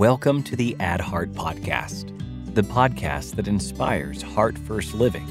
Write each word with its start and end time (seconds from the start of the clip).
Welcome 0.00 0.42
to 0.44 0.56
the 0.56 0.74
Add 0.80 1.02
Heart 1.02 1.34
Podcast, 1.34 2.06
the 2.54 2.62
podcast 2.62 3.34
that 3.34 3.46
inspires 3.46 4.22
heart 4.22 4.56
first 4.56 4.94
living. 4.94 5.26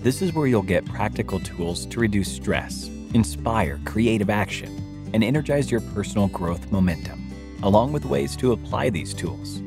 This 0.00 0.22
is 0.22 0.32
where 0.32 0.48
you'll 0.48 0.62
get 0.62 0.84
practical 0.86 1.38
tools 1.38 1.86
to 1.86 2.00
reduce 2.00 2.32
stress, 2.32 2.88
inspire 3.14 3.78
creative 3.84 4.28
action, 4.28 5.08
and 5.14 5.22
energize 5.22 5.70
your 5.70 5.82
personal 5.94 6.26
growth 6.26 6.72
momentum, 6.72 7.32
along 7.62 7.92
with 7.92 8.06
ways 8.06 8.34
to 8.38 8.50
apply 8.50 8.90
these 8.90 9.14
tools. 9.14 9.58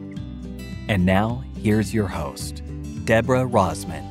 And 0.90 1.06
now, 1.06 1.46
here's 1.58 1.94
your 1.94 2.08
host, 2.08 2.62
Deborah 3.06 3.48
Rozman. 3.48 4.06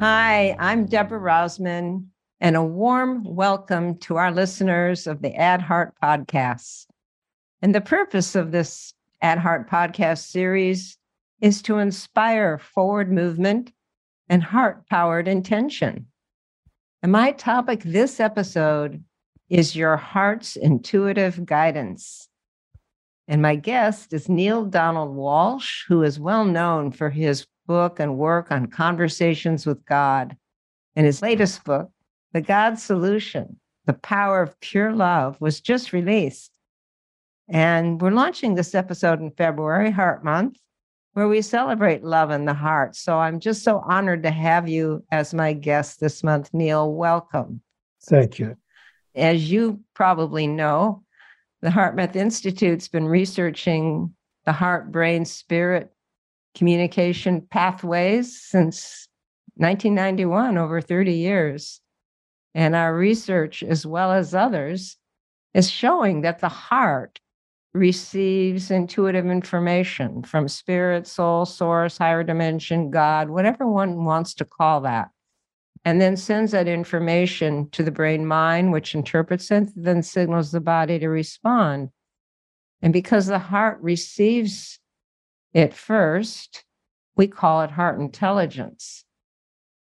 Hi, 0.00 0.56
I'm 0.60 0.86
Deborah 0.86 1.20
Rozman, 1.20 2.06
and 2.40 2.56
a 2.56 2.64
warm 2.64 3.22
welcome 3.22 3.98
to 3.98 4.16
our 4.16 4.32
listeners 4.32 5.06
of 5.06 5.20
the 5.20 5.34
Add 5.34 5.60
Heart 5.60 5.92
Podcast. 6.02 6.86
And 7.60 7.74
the 7.74 7.82
purpose 7.82 8.34
of 8.34 8.50
this 8.50 8.94
Add 9.22 9.38
Heart 9.38 9.70
podcast 9.70 10.26
series 10.26 10.98
is 11.40 11.62
to 11.62 11.78
inspire 11.78 12.58
forward 12.58 13.12
movement 13.12 13.72
and 14.28 14.42
heart 14.42 14.88
powered 14.88 15.28
intention. 15.28 16.06
And 17.02 17.12
my 17.12 17.30
topic 17.32 17.82
this 17.84 18.18
episode 18.18 19.02
is 19.48 19.76
your 19.76 19.96
heart's 19.96 20.56
intuitive 20.56 21.46
guidance. 21.46 22.28
And 23.28 23.40
my 23.40 23.54
guest 23.54 24.12
is 24.12 24.28
Neale 24.28 24.64
Donald 24.64 25.16
Walsch, 25.16 25.84
who 25.86 26.02
is 26.02 26.18
well 26.18 26.44
known 26.44 26.90
for 26.90 27.08
his 27.08 27.46
book 27.66 28.00
and 28.00 28.18
work 28.18 28.50
on 28.50 28.66
conversations 28.66 29.66
with 29.66 29.84
God. 29.84 30.36
And 30.96 31.06
his 31.06 31.22
latest 31.22 31.62
book, 31.64 31.90
The 32.32 32.40
God 32.40 32.78
Solution 32.78 33.60
The 33.86 33.92
Power 33.92 34.42
of 34.42 34.58
Pure 34.60 34.94
Love, 34.94 35.40
was 35.40 35.60
just 35.60 35.92
released. 35.92 36.51
And 37.48 38.00
we're 38.00 38.10
launching 38.10 38.54
this 38.54 38.74
episode 38.74 39.20
in 39.20 39.30
February, 39.32 39.90
Heart 39.90 40.24
Month, 40.24 40.56
where 41.14 41.28
we 41.28 41.42
celebrate 41.42 42.04
love 42.04 42.30
in 42.30 42.44
the 42.44 42.54
heart. 42.54 42.96
So 42.96 43.18
I'm 43.18 43.40
just 43.40 43.62
so 43.62 43.78
honored 43.78 44.22
to 44.22 44.30
have 44.30 44.68
you 44.68 45.04
as 45.10 45.34
my 45.34 45.52
guest 45.52 46.00
this 46.00 46.22
month, 46.22 46.50
Neale. 46.52 46.92
Welcome. 46.92 47.60
Thank 48.04 48.38
you. 48.38 48.56
As 49.14 49.50
you 49.50 49.80
probably 49.94 50.46
know, 50.46 51.02
the 51.60 51.68
HeartMath 51.68 52.16
Institute's 52.16 52.88
been 52.88 53.06
researching 53.06 54.14
the 54.44 54.52
heart 54.52 54.90
brain 54.90 55.24
spirit 55.24 55.92
communication 56.54 57.40
pathways 57.40 58.42
since 58.42 59.08
1991, 59.56 60.58
over 60.58 60.80
30 60.80 61.12
years. 61.12 61.80
And 62.54 62.74
our 62.74 62.94
research, 62.94 63.62
as 63.62 63.86
well 63.86 64.12
as 64.12 64.34
others, 64.34 64.96
is 65.54 65.70
showing 65.70 66.22
that 66.22 66.40
the 66.40 66.48
heart 66.48 67.20
receives 67.74 68.70
intuitive 68.70 69.26
information 69.26 70.22
from 70.22 70.48
spirit, 70.48 71.06
soul, 71.06 71.46
source, 71.46 71.96
higher 71.96 72.22
dimension, 72.22 72.90
God, 72.90 73.30
whatever 73.30 73.66
one 73.66 74.04
wants 74.04 74.34
to 74.34 74.44
call 74.44 74.82
that, 74.82 75.08
and 75.84 76.00
then 76.00 76.16
sends 76.16 76.52
that 76.52 76.68
information 76.68 77.68
to 77.70 77.82
the 77.82 77.90
brain 77.90 78.26
mind, 78.26 78.72
which 78.72 78.94
interprets 78.94 79.50
it, 79.50 79.68
then 79.74 80.02
signals 80.02 80.52
the 80.52 80.60
body 80.60 80.98
to 80.98 81.08
respond. 81.08 81.88
And 82.82 82.92
because 82.92 83.26
the 83.26 83.38
heart 83.38 83.78
receives 83.80 84.78
it 85.54 85.72
first, 85.72 86.64
we 87.16 87.26
call 87.26 87.62
it 87.62 87.70
heart 87.70 87.98
intelligence. 88.00 89.04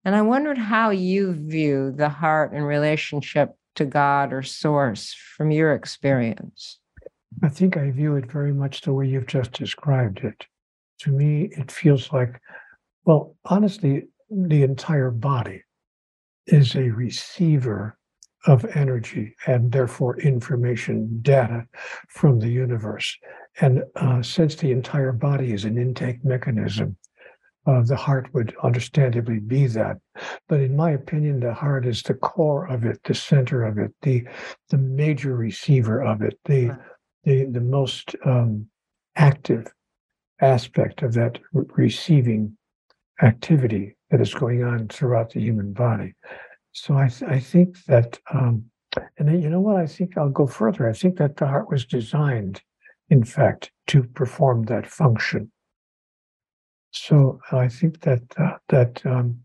And 0.04 0.16
I 0.16 0.22
wondered 0.22 0.58
how 0.58 0.90
you 0.90 1.32
view 1.32 1.92
the 1.92 2.08
heart 2.08 2.52
in 2.54 2.62
relationship 2.62 3.54
to 3.74 3.84
God 3.84 4.32
or 4.32 4.42
source 4.42 5.14
from 5.36 5.50
your 5.50 5.74
experience. 5.74 6.78
I 7.42 7.48
think 7.48 7.76
I 7.76 7.90
view 7.90 8.16
it 8.16 8.30
very 8.30 8.52
much 8.52 8.80
the 8.80 8.92
way 8.92 9.06
you've 9.06 9.26
just 9.26 9.52
described 9.52 10.20
it. 10.20 10.46
To 11.00 11.12
me, 11.12 11.50
it 11.52 11.70
feels 11.70 12.12
like, 12.12 12.40
well, 13.04 13.36
honestly, 13.44 14.08
the 14.30 14.62
entire 14.62 15.10
body 15.10 15.62
is 16.46 16.74
a 16.74 16.90
receiver 16.90 17.96
of 18.46 18.64
energy 18.77 19.34
and 19.46 19.70
therefore 19.70 20.18
information 20.20 21.18
data 21.22 21.67
from 22.08 22.38
the 22.38 22.48
universe. 22.48 23.17
And 23.61 23.83
uh, 23.96 24.22
since 24.22 24.55
the 24.55 24.72
entire 24.72 25.12
body 25.12 25.52
is 25.52 25.64
an 25.64 25.77
intake 25.77 26.24
mechanism, 26.24 26.96
uh, 27.67 27.83
the 27.83 27.96
heart 27.96 28.33
would 28.33 28.55
understandably 28.62 29.40
be 29.40 29.67
that. 29.67 29.98
But 30.48 30.61
in 30.61 30.74
my 30.74 30.92
opinion, 30.92 31.40
the 31.40 31.52
heart 31.52 31.86
is 31.86 32.02
the 32.02 32.14
core 32.14 32.67
of 32.67 32.84
it, 32.84 33.00
the 33.05 33.14
center 33.14 33.64
of 33.64 33.78
it, 33.78 33.92
the 34.02 34.27
the 34.70 34.78
major 34.78 35.36
receiver 35.36 36.02
of 36.02 36.22
it, 36.22 36.38
the 36.46 36.78
the, 37.28 37.44
the 37.44 37.61
most 37.61 38.16
um, 38.24 38.66
active 39.16 39.66
aspect 40.40 41.02
of 41.02 41.12
that 41.12 41.39
re- 41.52 41.66
receiving 41.77 42.56
activity 43.20 43.96
that 44.11 44.20
is 44.22 44.33
going 44.33 44.64
on 44.64 44.89
throughout 44.89 45.30
the 45.30 45.40
human 45.40 45.74
body. 45.74 46.14
So 46.72 46.96
I, 46.96 47.08
th- 47.08 47.30
I 47.30 47.38
think 47.38 47.84
that, 47.84 48.18
um, 48.33 48.64
and 49.18 49.28
then, 49.28 49.42
you 49.42 49.50
know 49.50 49.61
what? 49.61 49.77
I 49.77 49.86
think 49.86 50.17
I'll 50.17 50.30
go 50.30 50.46
further. 50.46 50.88
I 50.88 50.94
think 50.94 51.18
that 51.18 51.36
the 51.36 51.46
heart 51.46 51.70
was 51.70 51.84
designed, 51.84 52.62
in 53.11 53.24
fact, 53.24 53.72
to 53.88 54.05
perform 54.05 54.62
that 54.64 54.86
function. 54.86 55.52
So 56.92 57.40
I 57.52 57.68
think 57.68 58.00
that 58.00 58.22
uh, 58.38 58.56
that 58.70 59.05
um, 59.05 59.40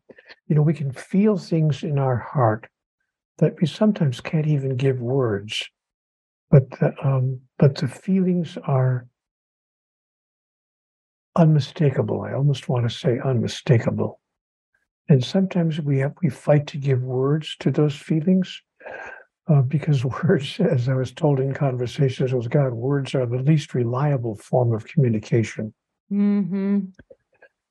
you 0.48 0.56
know 0.56 0.62
we 0.62 0.74
can 0.74 0.94
feel 0.94 1.38
things 1.38 1.84
in 1.84 2.00
our 2.00 2.16
heart 2.16 2.68
that 3.40 3.60
we 3.60 3.68
sometimes 3.68 4.22
can't 4.22 4.48
even 4.48 4.78
give 4.78 5.02
words 5.02 5.62
but 6.54 6.70
the, 6.70 6.94
um, 7.04 7.40
but 7.58 7.74
the 7.74 7.88
feelings 7.88 8.60
are 8.66 9.08
unmistakable. 11.36 12.22
I 12.22 12.34
almost 12.34 12.70
want 12.70 12.88
to 12.88 12.96
say 12.96 13.20
unmistakable. 13.26 14.20
And 15.10 15.26
sometimes 15.26 15.82
we 15.82 15.98
have 15.98 16.14
we 16.22 16.30
fight 16.30 16.68
to 16.68 16.78
give 16.78 17.02
words 17.02 17.56
to 17.62 17.72
those 17.72 17.96
feelings 17.96 18.62
uh, 19.48 19.64
because 19.64 20.06
words, 20.24 20.60
as 20.60 20.88
I 20.88 20.94
was 20.94 21.12
told 21.12 21.40
in 21.40 21.56
conversations 21.56 22.36
with 22.36 22.52
God, 22.52 22.74
words 22.74 23.16
are 23.16 23.26
the 23.26 23.42
least 23.42 23.74
reliable 23.74 24.36
form 24.36 24.76
of 24.76 24.86
communication. 24.86 25.74
Mm-hmm. 26.12 26.82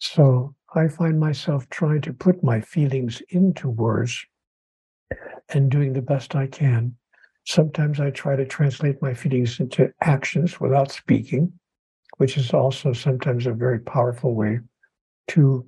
So 0.01 0.57
I 0.75 0.89
find 0.89 1.21
myself 1.21 1.69
trying 1.71 2.01
to 2.01 2.13
put 2.13 2.43
my 2.43 2.61
feelings 2.61 3.23
into 3.29 3.69
words 3.69 4.27
and 5.51 5.71
doing 5.71 5.93
the 5.93 6.03
best 6.03 6.35
I 6.35 6.49
can 6.49 6.97
Sometimes 7.45 8.01
I 8.01 8.11
try 8.11 8.37
to 8.37 8.45
translate 8.45 9.03
my 9.03 9.15
feelings 9.15 9.59
into 9.59 9.93
actions 10.01 10.61
without 10.61 10.93
speaking, 10.93 11.53
which 12.19 12.37
is 12.37 12.53
also 12.53 12.93
sometimes 12.93 13.47
a 13.47 13.53
very 13.53 13.81
powerful 13.81 14.35
way 14.35 14.61
to 15.29 15.67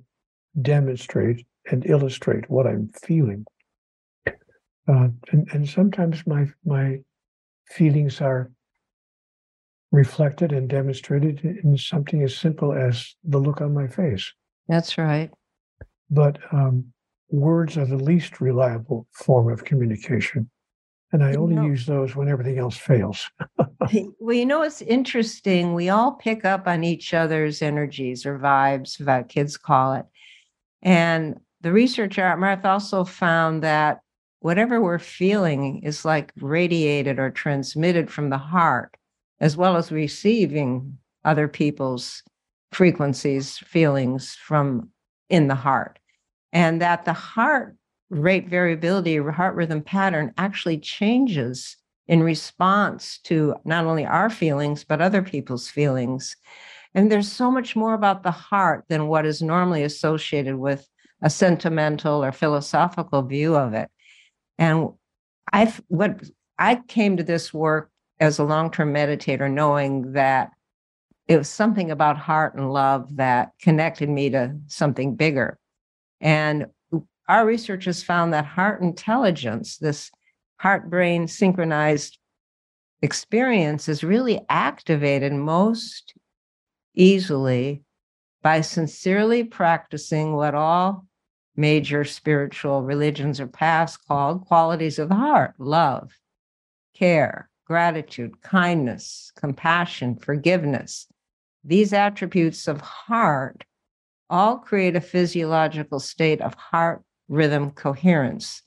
demonstrate 0.61 1.45
and 1.69 1.85
illustrate 1.85 2.49
what 2.49 2.67
I'm 2.67 2.89
feeling. 2.89 3.45
Uh, 4.87 5.09
and, 5.31 5.47
and 5.51 5.67
sometimes 5.67 6.25
my 6.27 6.45
my 6.63 6.99
feelings 7.67 8.21
are 8.21 8.51
reflected 9.91 10.51
and 10.51 10.69
demonstrated 10.69 11.43
in 11.43 11.77
something 11.77 12.21
as 12.21 12.37
simple 12.37 12.73
as 12.73 13.15
the 13.23 13.39
look 13.39 13.61
on 13.61 13.73
my 13.73 13.87
face. 13.87 14.31
That's 14.67 14.97
right. 14.97 15.31
But 16.09 16.37
um, 16.51 16.93
words 17.29 17.77
are 17.77 17.85
the 17.85 17.97
least 17.97 18.41
reliable 18.41 19.07
form 19.11 19.51
of 19.51 19.63
communication. 19.63 20.49
And 21.15 21.23
I 21.23 21.35
only 21.35 21.55
you 21.55 21.61
know, 21.61 21.67
use 21.67 21.85
those 21.85 22.13
when 22.13 22.27
everything 22.27 22.57
else 22.57 22.75
fails. 22.75 23.31
well, 24.19 24.35
you 24.35 24.45
know, 24.45 24.63
it's 24.63 24.81
interesting. 24.81 25.73
We 25.73 25.87
all 25.87 26.11
pick 26.11 26.43
up 26.43 26.67
on 26.67 26.83
each 26.83 27.13
other's 27.13 27.61
energies 27.61 28.25
or 28.25 28.37
vibes, 28.37 28.99
what 28.99 29.29
kids 29.29 29.55
call 29.55 29.93
it. 29.93 30.05
And 30.81 31.39
the 31.61 31.71
researcher 31.71 32.21
at 32.21 32.37
Marth 32.37 32.65
also 32.65 33.05
found 33.05 33.63
that 33.63 34.01
whatever 34.41 34.81
we're 34.81 34.99
feeling 34.99 35.81
is 35.83 36.03
like 36.03 36.33
radiated 36.41 37.17
or 37.17 37.31
transmitted 37.31 38.11
from 38.11 38.29
the 38.29 38.37
heart, 38.37 38.97
as 39.39 39.55
well 39.55 39.77
as 39.77 39.93
receiving 39.93 40.97
other 41.23 41.47
people's 41.47 42.23
frequencies, 42.73 43.57
feelings 43.59 44.35
from 44.35 44.89
in 45.29 45.47
the 45.47 45.55
heart. 45.55 45.97
And 46.51 46.81
that 46.81 47.05
the 47.05 47.13
heart 47.13 47.77
rate 48.09 48.47
variability 48.47 49.17
heart 49.17 49.55
rhythm 49.55 49.81
pattern 49.81 50.33
actually 50.37 50.77
changes 50.77 51.77
in 52.07 52.21
response 52.21 53.19
to 53.23 53.55
not 53.65 53.85
only 53.85 54.05
our 54.05 54.29
feelings, 54.29 54.83
but 54.83 55.01
other 55.01 55.21
people's 55.21 55.69
feelings. 55.69 56.35
And 56.93 57.11
there's 57.11 57.31
so 57.31 57.51
much 57.51 57.75
more 57.75 57.93
about 57.93 58.23
the 58.23 58.31
heart 58.31 58.85
than 58.87 59.07
what 59.07 59.25
is 59.25 59.41
normally 59.41 59.83
associated 59.83 60.55
with 60.55 60.87
a 61.21 61.29
sentimental 61.29 62.23
or 62.23 62.31
philosophical 62.31 63.23
view 63.23 63.55
of 63.55 63.73
it. 63.73 63.89
And 64.57 64.89
I 65.51 65.73
what 65.87 66.23
I 66.57 66.75
came 66.87 67.17
to 67.17 67.23
this 67.23 67.53
work 67.53 67.89
as 68.19 68.39
a 68.39 68.43
long-term 68.43 68.93
meditator 68.93 69.51
knowing 69.51 70.13
that 70.13 70.51
it 71.27 71.37
was 71.37 71.49
something 71.49 71.91
about 71.91 72.17
heart 72.17 72.55
and 72.55 72.71
love 72.71 73.17
that 73.17 73.51
connected 73.61 74.09
me 74.09 74.29
to 74.29 74.55
something 74.67 75.15
bigger. 75.15 75.57
And 76.21 76.67
our 77.27 77.45
research 77.45 77.85
has 77.85 78.03
found 78.03 78.33
that 78.33 78.45
heart 78.45 78.81
intelligence, 78.81 79.77
this 79.77 80.11
heart 80.57 80.89
brain 80.89 81.27
synchronized 81.27 82.17
experience, 83.01 83.89
is 83.89 84.03
really 84.03 84.41
activated 84.49 85.33
most 85.33 86.13
easily 86.93 87.83
by 88.41 88.61
sincerely 88.61 89.43
practicing 89.43 90.33
what 90.33 90.53
all 90.53 91.05
major 91.55 92.03
spiritual 92.03 92.83
religions 92.83 93.39
are 93.39 93.47
past 93.47 94.05
called 94.07 94.45
qualities 94.45 94.99
of 94.99 95.09
the 95.09 95.15
heart 95.15 95.53
love, 95.57 96.11
care, 96.95 97.49
gratitude, 97.65 98.39
kindness, 98.41 99.31
compassion, 99.35 100.15
forgiveness. 100.15 101.07
These 101.63 101.93
attributes 101.93 102.67
of 102.67 102.81
heart 102.81 103.63
all 104.29 104.57
create 104.59 104.95
a 104.95 105.01
physiological 105.01 105.99
state 105.99 106.41
of 106.41 106.53
heart 106.53 107.01
rhythm 107.27 107.71
coherence. 107.71 108.61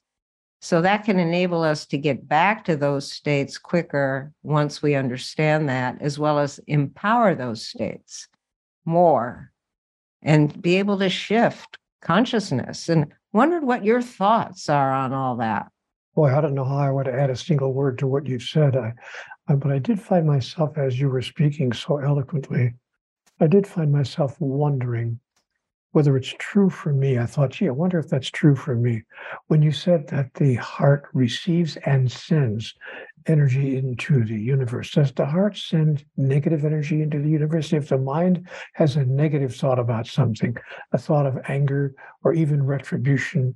So 0.60 0.82
that 0.82 1.04
can 1.04 1.18
enable 1.18 1.62
us 1.62 1.86
to 1.86 1.98
get 1.98 2.28
back 2.28 2.64
to 2.64 2.76
those 2.76 3.10
states 3.10 3.58
quicker 3.58 4.32
once 4.42 4.82
we 4.82 4.96
understand 4.96 5.68
that, 5.68 5.98
as 6.00 6.18
well 6.18 6.38
as 6.40 6.58
empower 6.66 7.34
those 7.34 7.64
states 7.64 8.28
more 8.84 9.52
and 10.22 10.60
be 10.60 10.76
able 10.76 10.98
to 10.98 11.08
shift 11.08 11.78
consciousness. 12.02 12.88
And 12.88 13.12
wondered 13.32 13.64
what 13.64 13.84
your 13.84 14.02
thoughts 14.02 14.68
are 14.68 14.92
on 14.92 15.12
all 15.12 15.36
that. 15.36 15.68
Boy, 16.14 16.34
I 16.34 16.40
don't 16.40 16.54
know 16.54 16.64
how 16.64 16.78
I 16.78 16.90
would 16.90 17.08
add 17.08 17.30
a 17.30 17.36
single 17.36 17.72
word 17.72 17.98
to 17.98 18.06
what 18.06 18.26
you've 18.26 18.42
said. 18.42 18.76
I, 18.76 18.92
I, 19.46 19.54
but 19.54 19.70
I 19.70 19.78
did 19.78 20.00
find 20.00 20.26
myself, 20.26 20.76
as 20.76 20.98
you 20.98 21.08
were 21.08 21.22
speaking 21.22 21.72
so 21.72 21.98
eloquently, 21.98 22.74
I 23.40 23.46
did 23.46 23.66
find 23.66 23.92
myself 23.92 24.40
wondering 24.40 25.20
whether 25.92 26.16
it's 26.16 26.34
true 26.38 26.70
for 26.70 26.92
me. 26.92 27.18
I 27.18 27.26
thought, 27.26 27.50
gee, 27.50 27.68
I 27.68 27.72
wonder 27.72 27.98
if 27.98 28.08
that's 28.08 28.30
true 28.30 28.54
for 28.54 28.74
me. 28.74 29.02
When 29.46 29.62
you 29.62 29.72
said 29.72 30.08
that 30.08 30.34
the 30.34 30.54
heart 30.54 31.08
receives 31.12 31.76
and 31.78 32.10
sends 32.10 32.74
energy 33.26 33.76
into 33.76 34.24
the 34.24 34.38
universe, 34.38 34.92
does 34.92 35.12
the 35.12 35.26
heart 35.26 35.56
send 35.56 36.04
negative 36.16 36.64
energy 36.64 37.02
into 37.02 37.18
the 37.18 37.30
universe? 37.30 37.72
If 37.72 37.88
the 37.88 37.98
mind 37.98 38.48
has 38.74 38.96
a 38.96 39.04
negative 39.04 39.54
thought 39.54 39.78
about 39.78 40.06
something, 40.06 40.56
a 40.92 40.98
thought 40.98 41.26
of 41.26 41.38
anger 41.48 41.94
or 42.22 42.34
even 42.34 42.64
retribution, 42.64 43.54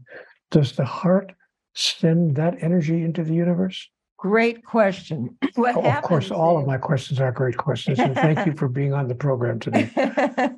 does 0.50 0.73
the 0.73 0.85
heart 0.85 1.32
send 1.75 2.37
that 2.37 2.62
energy 2.62 3.02
into 3.02 3.25
the 3.25 3.35
universe? 3.35 3.88
Great 4.17 4.64
question. 4.64 5.37
What 5.55 5.76
oh, 5.76 5.82
of 5.82 6.02
course, 6.02 6.31
all 6.31 6.56
of 6.56 6.67
my 6.67 6.78
questions 6.78 7.20
are 7.20 7.31
great 7.31 7.58
questions. 7.58 7.99
And 7.99 8.14
thank 8.14 8.46
you 8.46 8.52
for 8.56 8.69
being 8.69 8.94
on 8.94 9.06
the 9.06 9.14
program 9.14 9.61
today. 9.61 9.90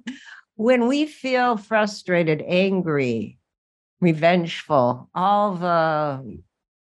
when 0.56 0.86
we 0.88 1.06
feel 1.06 1.56
frustrated, 1.56 2.42
angry, 2.46 3.38
revengeful, 4.00 5.08
all 5.14 5.54
the 5.54 6.42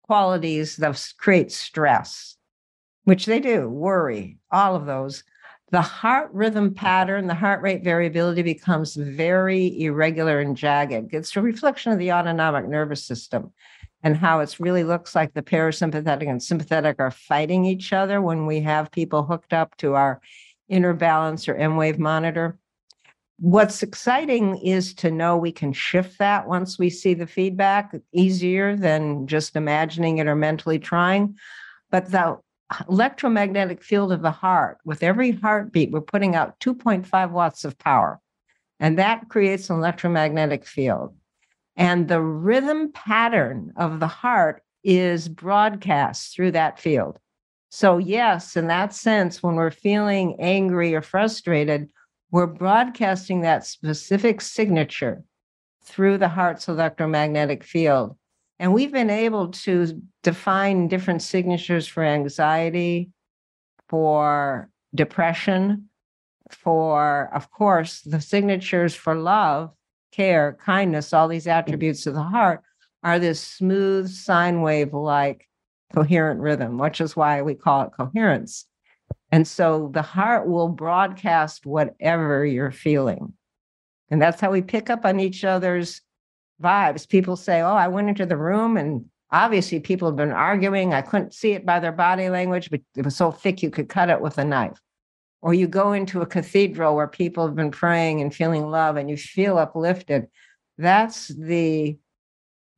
qualities 0.03 0.75
that 0.77 1.13
create 1.17 1.51
stress, 1.51 2.35
which 3.05 3.25
they 3.25 3.39
do, 3.39 3.69
worry, 3.69 4.37
all 4.51 4.75
of 4.75 4.85
those, 4.85 5.23
the 5.71 5.81
heart 5.81 6.29
rhythm 6.33 6.73
pattern, 6.73 7.25
the 7.25 7.33
heart 7.33 7.61
rate 7.61 7.83
variability 7.83 8.43
becomes 8.43 8.95
very 8.95 9.81
irregular 9.81 10.39
and 10.39 10.55
jagged. 10.55 11.13
It's 11.13 11.35
a 11.35 11.41
reflection 11.41 11.91
of 11.91 11.99
the 11.99 12.11
autonomic 12.11 12.67
nervous 12.67 13.03
system 13.03 13.51
and 14.03 14.17
how 14.17 14.41
it 14.41 14.59
really 14.59 14.83
looks 14.83 15.15
like 15.15 15.33
the 15.33 15.41
parasympathetic 15.41 16.29
and 16.29 16.43
sympathetic 16.43 16.97
are 16.99 17.09
fighting 17.09 17.65
each 17.65 17.93
other 17.93 18.21
when 18.21 18.45
we 18.45 18.59
have 18.61 18.91
people 18.91 19.23
hooked 19.23 19.53
up 19.53 19.75
to 19.77 19.95
our 19.95 20.21
inner 20.67 20.93
balance 20.93 21.47
or 21.47 21.55
emWave 21.55 21.97
monitor. 21.97 22.59
What's 23.43 23.83
exciting 23.83 24.55
is 24.59 24.93
to 24.93 25.11
know 25.11 25.35
we 25.35 25.51
can 25.51 25.73
shift 25.73 26.17
that 26.19 26.47
once 26.47 26.79
we 26.79 26.89
see 26.89 27.13
the 27.13 27.27
feedback 27.27 27.93
easier 28.13 28.73
than 28.73 29.27
just 29.27 29.57
imagining 29.57 30.19
it 30.19 30.27
or 30.27 30.35
mentally 30.35 30.79
trying. 30.79 31.35
But 31.91 32.09
the 32.09 32.37
electromagnetic 32.87 33.83
field 33.83 34.13
of 34.13 34.21
the 34.21 34.31
heart, 34.31 34.77
with 34.85 35.03
every 35.03 35.31
heartbeat, 35.31 35.91
we're 35.91 35.99
putting 35.99 36.35
out 36.37 36.57
2.5 36.61 37.31
watts 37.31 37.65
of 37.65 37.77
power. 37.77 38.21
And 38.79 38.97
that 38.97 39.27
creates 39.27 39.69
an 39.69 39.75
electromagnetic 39.75 40.65
field. 40.65 41.13
And 41.75 42.07
the 42.07 42.21
rhythm 42.21 42.93
pattern 42.93 43.73
of 43.75 43.99
the 43.99 44.07
heart 44.07 44.63
is 44.85 45.27
broadcast 45.27 46.33
through 46.33 46.51
that 46.51 46.79
field. 46.79 47.19
So, 47.71 47.97
yes, 47.97 48.55
in 48.55 48.67
that 48.67 48.93
sense, 48.93 49.43
when 49.43 49.55
we're 49.55 49.69
feeling 49.69 50.37
angry 50.39 50.95
or 50.95 51.01
frustrated, 51.01 51.89
we're 52.33 52.47
broadcasting 52.47 53.41
that 53.41 53.63
specific 53.63 54.41
signature 54.41 55.23
through 55.83 56.17
the 56.17 56.27
heart's 56.27 56.67
electromagnetic 56.67 57.63
field. 57.63 58.17
And 58.57 58.73
we've 58.73 58.91
been 58.91 59.11
able 59.11 59.49
to 59.49 60.01
define 60.23 60.87
different 60.87 61.21
signatures 61.21 61.87
for 61.87 62.03
anxiety, 62.03 63.11
for 63.87 64.71
depression, 64.95 65.89
for, 66.49 67.29
of 67.35 67.51
course, 67.51 68.01
the 68.01 68.19
signatures 68.19 68.95
for 68.95 69.13
love 69.13 69.69
care, 70.11 70.57
kindness, 70.65 71.13
all 71.13 71.27
these 71.27 71.45
attributes 71.45 72.07
of 72.07 72.15
the 72.15 72.23
heart 72.23 72.61
are 73.03 73.19
this 73.19 73.39
smooth 73.39 74.09
sine 74.09 74.61
wave 74.61 74.91
like 74.91 75.47
coherent 75.93 76.39
rhythm, 76.39 76.79
which 76.79 76.99
is 76.99 77.15
why 77.15 77.43
we 77.43 77.53
call 77.53 77.83
it 77.83 77.91
coherence. 77.95 78.65
And 79.33 79.47
so 79.47 79.89
the 79.91 80.03
heart 80.03 80.47
will 80.47 80.69
broadcast 80.69 81.65
whatever 81.65 82.45
you're 82.45 82.69
feeling. 82.69 83.33
And 84.11 84.21
that's 84.21 84.39
how 84.39 84.51
we 84.51 84.61
pick 84.61 84.91
up 84.91 85.05
on 85.05 85.19
each 85.19 85.43
other's 85.43 86.01
vibes. 86.61 87.09
People 87.09 87.35
say, 87.35 87.61
Oh, 87.61 87.73
I 87.73 87.87
went 87.87 88.09
into 88.09 88.27
the 88.27 88.37
room 88.37 88.77
and 88.77 89.05
obviously 89.31 89.79
people 89.79 90.07
have 90.07 90.15
been 90.15 90.29
arguing. 90.29 90.93
I 90.93 91.01
couldn't 91.01 91.33
see 91.33 91.53
it 91.53 91.65
by 91.65 91.79
their 91.79 91.91
body 91.91 92.29
language, 92.29 92.69
but 92.69 92.81
it 92.95 93.03
was 93.03 93.15
so 93.15 93.31
thick 93.31 93.63
you 93.63 93.71
could 93.71 93.89
cut 93.89 94.11
it 94.11 94.21
with 94.21 94.37
a 94.37 94.45
knife 94.45 94.79
or 95.41 95.55
you 95.55 95.67
go 95.67 95.93
into 95.93 96.21
a 96.21 96.27
cathedral 96.27 96.95
where 96.95 97.07
people 97.07 97.45
have 97.45 97.55
been 97.55 97.71
praying 97.71 98.21
and 98.21 98.35
feeling 98.35 98.69
love 98.69 98.97
and 98.97 99.09
you 99.09 99.17
feel 99.17 99.57
uplifted 99.57 100.27
that's 100.77 101.27
the 101.27 101.97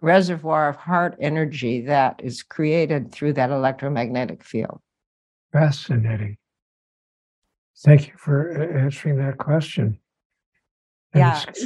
reservoir 0.01 0.69
of 0.69 0.75
heart 0.75 1.15
energy 1.19 1.81
that 1.81 2.19
is 2.23 2.43
created 2.43 3.11
through 3.11 3.33
that 3.33 3.51
electromagnetic 3.51 4.43
field 4.43 4.81
fascinating 5.53 6.37
thank 7.83 8.07
you 8.07 8.13
for 8.17 8.51
uh, 8.51 8.77
answering 8.77 9.17
that 9.17 9.37
question 9.37 9.99
and 11.13 11.19
yeah 11.19 11.43
it's, 11.47 11.65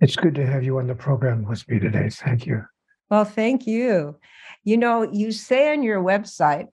it's 0.00 0.16
good 0.16 0.34
to 0.34 0.46
have 0.46 0.62
you 0.62 0.78
on 0.78 0.86
the 0.86 0.94
program 0.94 1.44
with 1.44 1.68
me 1.68 1.78
today 1.78 2.08
thank 2.10 2.46
you 2.46 2.62
well 3.10 3.24
thank 3.24 3.66
you 3.66 4.16
you 4.64 4.76
know 4.76 5.02
you 5.12 5.32
say 5.32 5.72
on 5.72 5.82
your 5.82 6.02
website 6.02 6.68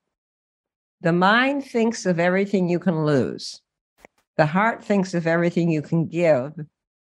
the 1.06 1.13
mind 1.13 1.63
thinks 1.63 2.07
of 2.07 2.19
everything 2.19 2.68
you 2.68 2.80
can 2.80 3.06
lose. 3.06 3.62
The 4.38 4.47
heart 4.47 4.83
thinks 4.83 5.13
of 5.13 5.27
everything 5.27 5.69
you 5.69 5.83
can 5.83 6.07
give. 6.07 6.54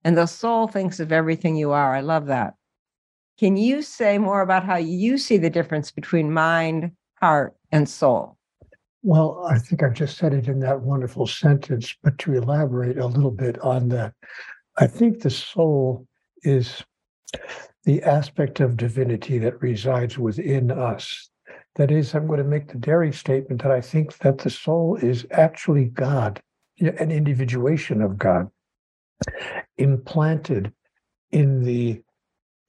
And 0.06 0.18
the 0.18 0.26
soul 0.26 0.70
thinks 0.70 1.02
of 1.02 1.12
everything 1.12 1.58
you 1.58 1.72
are. 1.72 1.94
I 1.94 2.00
love 2.00 2.28
that. 2.28 2.54
Can 3.38 3.58
you 3.58 3.82
say 3.82 4.18
more 4.18 4.40
about 4.40 4.64
how 4.64 4.78
you 4.78 5.18
see 5.18 5.38
the 5.38 5.50
difference 5.50 5.92
between 5.92 6.32
mind, 6.32 6.94
heart, 7.20 7.58
and 7.74 7.90
soul? 7.90 8.38
Well, 9.02 9.46
I 9.50 9.58
think 9.58 9.82
I've 9.82 9.94
just 9.94 10.18
said 10.18 10.34
it 10.34 10.48
in 10.48 10.60
that 10.60 10.82
wonderful 10.82 11.26
sentence, 11.26 11.96
but 12.04 12.18
to 12.20 12.34
elaborate 12.34 12.98
a 12.98 13.08
little 13.08 13.32
bit 13.32 13.58
on 13.60 13.90
that, 13.90 14.14
I 14.78 14.88
think 14.88 15.22
the 15.22 15.30
soul 15.30 16.06
is 16.44 16.84
the 17.86 18.04
aspect 18.04 18.60
of 18.60 18.78
divinity 18.78 19.38
that 19.40 19.62
resides 19.62 20.18
within 20.18 20.70
us. 20.72 21.30
That 21.76 21.92
is, 21.92 22.14
I'm 22.14 22.28
going 22.28 22.40
to 22.40 22.44
make 22.44 22.68
the 22.68 22.78
daring 22.78 23.14
statement 23.14 23.62
that 23.64 23.72
I 23.72 23.80
think 23.80 24.18
that 24.18 24.40
the 24.40 24.50
soul 24.50 24.98
is 24.98 25.26
actually 25.32 25.86
God, 25.86 26.42
an 26.80 27.12
individuation 27.12 28.02
of 28.02 28.18
God, 28.18 28.50
implanted 29.78 30.74
in 31.32 31.64
the 31.64 32.02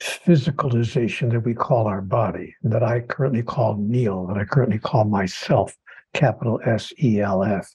physicalization 0.01 1.31
that 1.31 1.41
we 1.41 1.55
call 1.55 1.87
our 1.87 2.01
body, 2.01 2.55
that 2.63 2.83
I 2.83 3.01
currently 3.01 3.43
call 3.43 3.77
Neale, 3.77 4.27
that 4.29 4.39
I 4.39 4.45
currently 4.45 4.79
call 4.79 5.05
myself, 5.05 5.77
capital 6.15 6.61
S 6.67 6.93
E 7.03 7.21
L 7.21 7.43
F. 7.43 7.69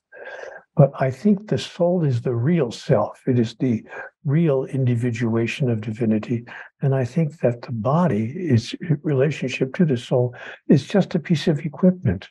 But 0.76 0.92
I 1.00 1.10
think 1.10 1.48
the 1.48 1.58
soul 1.58 2.04
is 2.04 2.22
the 2.22 2.36
real 2.36 2.70
self. 2.70 3.22
It 3.28 3.40
is 3.40 3.56
the 3.56 3.84
real 4.26 4.66
individuation 4.66 5.70
of 5.70 5.80
divinity. 5.80 6.44
And 6.82 6.94
I 6.94 7.06
think 7.06 7.40
that 7.40 7.62
the 7.62 7.72
body, 7.72 8.34
its 8.36 8.76
relationship 9.02 9.74
to 9.76 9.86
the 9.86 9.96
soul, 9.96 10.36
is 10.68 10.86
just 10.86 11.16
a 11.16 11.20
piece 11.20 11.48
of 11.48 11.60
equipment. 11.60 12.28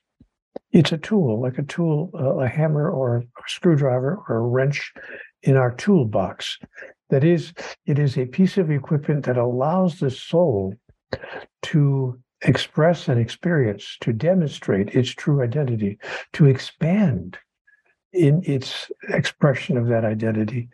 It's 0.73 0.92
a 0.92 0.99
tool, 0.99 1.40
like 1.40 1.56
a 1.56 1.62
tool, 1.62 2.11
uh, 2.14 2.37
a 2.37 2.49
hammer 2.49 2.90
or 2.90 3.16
a 3.18 3.23
screwdriver 3.46 4.23
or 4.28 4.37
a 4.37 4.46
wrench 4.46 4.92
in 5.42 5.56
our 5.56 5.75
toolbox. 5.75 6.58
That 7.08 7.25
is, 7.25 7.54
it 7.87 7.99
is 7.99 8.18
a 8.18 8.26
piece 8.26 8.58
of 8.58 8.70
equipment 8.70 9.25
that 9.25 9.38
allows 9.38 10.00
the 10.00 10.11
soul 10.11 10.75
to 11.62 12.20
express 12.45 13.09
and 13.09 13.21
experience, 13.21 13.97
to 14.01 14.13
demonstrate 14.13 14.95
its 14.95 15.11
true 15.11 15.43
identity, 15.43 15.99
to 16.33 16.47
expand 16.47 17.39
in 18.13 18.43
its 18.45 18.91
expression 19.09 19.77
of 19.77 19.89
that 19.89 20.05
identity 20.05 20.69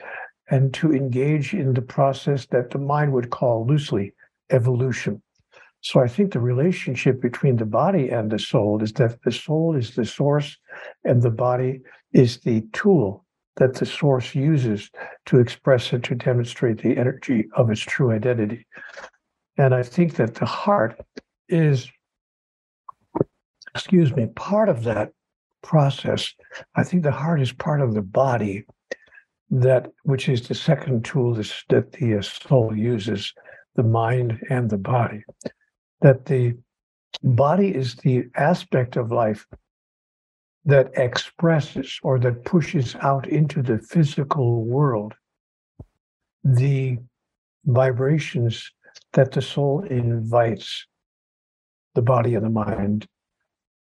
and 0.50 0.74
to 0.74 0.92
engage 0.92 1.54
in 1.54 1.74
the 1.74 1.82
process 1.82 2.46
that 2.46 2.70
the 2.70 2.78
mind 2.78 3.12
would 3.12 3.30
call 3.30 3.66
loosely 3.66 4.12
evolution. 4.50 5.22
So 5.80 6.00
I 6.00 6.08
think 6.08 6.32
the 6.32 6.40
relationship 6.40 7.22
between 7.22 7.56
the 7.56 7.64
body 7.64 8.10
and 8.10 8.30
the 8.30 8.38
soul 8.38 8.82
is 8.82 8.92
that 8.94 9.22
the 9.22 9.32
soul 9.32 9.74
is 9.76 9.94
the 9.94 10.04
source 10.04 10.58
and 11.04 11.22
the 11.22 11.30
body 11.30 11.80
is 12.12 12.38
the 12.38 12.62
tool 12.72 13.24
that 13.56 13.74
the 13.74 13.86
source 13.86 14.34
uses 14.34 14.90
to 15.26 15.38
express 15.38 15.92
and 15.92 16.04
to 16.04 16.14
demonstrate 16.14 16.82
the 16.82 16.96
energy 16.96 17.46
of 17.54 17.70
its 17.70 17.80
true 17.80 18.10
identity. 18.10 18.66
And 19.56 19.74
I 19.74 19.82
think 19.82 20.16
that 20.16 20.34
the 20.34 20.46
heart 20.46 21.00
is, 21.50 21.88
excuse 23.74 24.14
me, 24.14 24.26
part 24.34 24.68
of 24.68 24.84
that 24.84 25.12
process. 25.62 26.32
I 26.76 26.84
think 26.84 27.02
the 27.02 27.12
heart 27.12 27.40
is 27.40 27.52
part 27.52 27.80
of 27.80 27.94
the 27.94 28.02
body 28.02 28.64
that 29.50 29.90
which 30.04 30.28
is 30.28 30.46
the 30.46 30.54
second 30.54 31.04
tool 31.04 31.34
that 31.34 31.92
the 31.92 32.18
uh, 32.18 32.22
soul 32.22 32.74
uses 32.74 33.34
the 33.74 33.82
mind 33.82 34.40
and 34.48 34.70
the 34.70 34.78
body 34.78 35.24
that 36.00 36.24
the 36.26 36.54
body 37.22 37.74
is 37.74 37.96
the 37.96 38.24
aspect 38.36 38.96
of 38.96 39.10
life 39.10 39.46
that 40.64 40.90
expresses 40.94 41.98
or 42.02 42.18
that 42.18 42.44
pushes 42.44 42.94
out 42.96 43.26
into 43.28 43.62
the 43.62 43.78
physical 43.78 44.64
world 44.64 45.14
the 46.44 46.96
vibrations 47.64 48.70
that 49.12 49.32
the 49.32 49.42
soul 49.42 49.84
invites 49.90 50.86
the 51.94 52.02
body 52.02 52.34
and 52.34 52.44
the 52.44 52.50
mind 52.50 53.06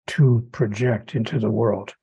to 0.07 0.47
project 0.51 1.15
into 1.15 1.39
the 1.39 1.49
world. 1.49 1.93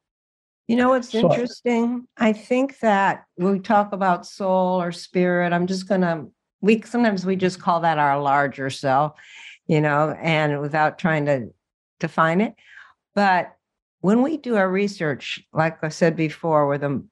You 0.69 0.77
know 0.77 0.91
what's 0.91 1.11
so 1.11 1.31
interesting? 1.31 2.07
I, 2.17 2.33
think 2.33 2.81
that 2.81 3.25
when 3.37 3.53
we 3.53 3.61
talk 3.61 3.93
about 3.93 4.27
soul 4.27 4.81
or 4.83 4.91
spirit, 4.91 5.53
I'm 5.53 5.67
just 5.67 5.89
gonna 5.89 6.27
we 6.61 6.83
sometimes 6.83 7.25
we 7.25 7.37
just 7.37 7.61
call 7.61 7.81
that 7.81 7.99
our 7.99 8.21
larger 8.21 8.71
self, 8.71 9.13
you 9.67 9.81
know, 9.81 10.17
and 10.21 10.61
without 10.61 10.99
trying 10.99 11.27
to 11.27 11.51
define 12.01 12.41
it. 12.41 12.55
But 13.15 13.55
when 14.01 14.23
we 14.23 14.37
do 14.37 14.57
our 14.57 14.71
research, 14.71 15.41
like 15.53 15.83
I 15.83 15.89
said 15.89 16.17
before, 16.17 16.67
where 16.67 16.79
the 16.79 17.05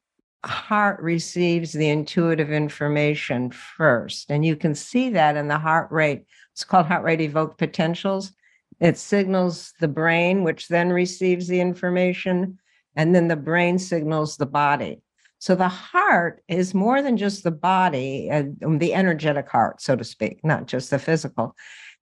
heart 0.44 1.00
receives 1.00 1.72
the 1.72 1.88
intuitive 1.88 2.50
information 2.50 3.50
first, 3.50 4.30
and 4.30 4.44
you 4.44 4.56
can 4.56 4.74
see 4.74 5.10
that 5.10 5.36
in 5.36 5.48
the 5.48 5.58
heart 5.58 5.90
rate. 5.90 6.24
It's 6.52 6.64
called 6.64 6.86
heart 6.86 7.04
rate 7.04 7.20
evoked 7.20 7.58
potentials. 7.58 8.32
It 8.80 8.98
signals 8.98 9.72
the 9.80 9.88
brain, 9.88 10.42
which 10.42 10.68
then 10.68 10.90
receives 10.90 11.48
the 11.48 11.60
information, 11.60 12.58
and 12.96 13.14
then 13.14 13.28
the 13.28 13.36
brain 13.36 13.78
signals 13.78 14.36
the 14.36 14.46
body. 14.46 15.00
So 15.38 15.54
the 15.54 15.68
heart 15.68 16.42
is 16.48 16.74
more 16.74 17.02
than 17.02 17.16
just 17.16 17.44
the 17.44 17.50
body, 17.50 18.30
uh, 18.30 18.44
the 18.78 18.94
energetic 18.94 19.48
heart, 19.48 19.82
so 19.82 19.94
to 19.94 20.04
speak, 20.04 20.40
not 20.44 20.66
just 20.66 20.90
the 20.90 20.98
physical. 20.98 21.54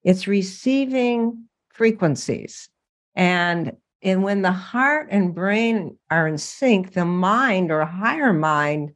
It's 0.05 0.29
receiving 0.29 1.49
frequencies. 1.73 2.69
And, 3.17 3.73
and 4.03 4.23
when 4.23 4.43
the 4.43 4.53
heart 4.53 5.09
and 5.11 5.35
brain 5.35 5.99
are 6.11 6.29
in 6.29 6.39
sync, 6.39 6.93
the 6.93 7.05
mind 7.05 7.73
or 7.73 7.85
higher 7.85 8.33
mind 8.33 8.93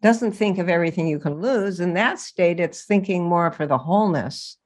doesn't 0.00 0.32
think 0.32 0.58
of 0.58 0.68
everything 0.68 1.08
you 1.08 1.18
can 1.18 1.40
lose. 1.40 1.80
In 1.80 1.94
that 1.94 2.20
state, 2.20 2.60
it's 2.60 2.84
thinking 2.84 3.24
more 3.24 3.50
for 3.50 3.66
the 3.66 3.78
wholeness 3.78 4.57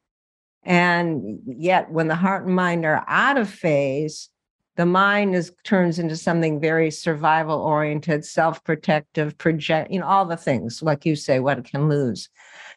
and 0.64 1.40
yet, 1.47 1.90
when 1.90 2.09
the 2.09 2.14
heart 2.14 2.47
and 2.47 2.54
mind 2.54 2.85
are 2.85 3.04
out 3.09 3.37
of 3.37 3.50
phase, 3.50 4.28
the 4.76 4.87
mind 4.87 5.35
is 5.35 5.52
turns 5.64 5.99
into 5.99 6.16
something 6.16 6.61
very 6.61 6.90
survival 6.90 7.61
oriented, 7.61 8.25
self 8.25 8.62
protective, 8.62 9.37
project, 9.38 9.90
you 9.90 10.00
know, 10.00 10.07
all 10.07 10.25
the 10.25 10.37
things, 10.37 10.83
like 10.83 11.04
you 11.04 11.16
say, 11.16 11.40
what 11.40 11.59
it 11.59 11.64
can 11.64 11.88
lose. 11.88 12.28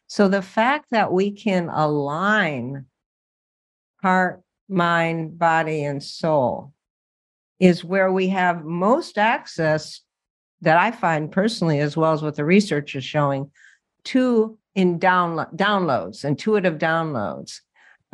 So 0.07 0.27
the 0.27 0.41
fact 0.41 0.87
that 0.91 1.11
we 1.11 1.31
can 1.31 1.69
align 1.69 2.85
heart, 4.01 4.41
mind, 4.67 5.37
body, 5.37 5.83
and 5.83 6.03
soul 6.03 6.73
is 7.59 7.83
where 7.83 8.11
we 8.11 8.27
have 8.29 8.65
most 8.65 9.17
access 9.17 10.01
that 10.61 10.77
I 10.77 10.91
find 10.91 11.31
personally, 11.31 11.79
as 11.79 11.95
well 11.95 12.13
as 12.13 12.21
what 12.23 12.35
the 12.35 12.45
research 12.45 12.95
is 12.95 13.05
showing, 13.05 13.51
to 14.05 14.57
in 14.73 14.99
download, 14.99 15.55
downloads, 15.55 16.25
intuitive 16.25 16.77
downloads 16.77 17.61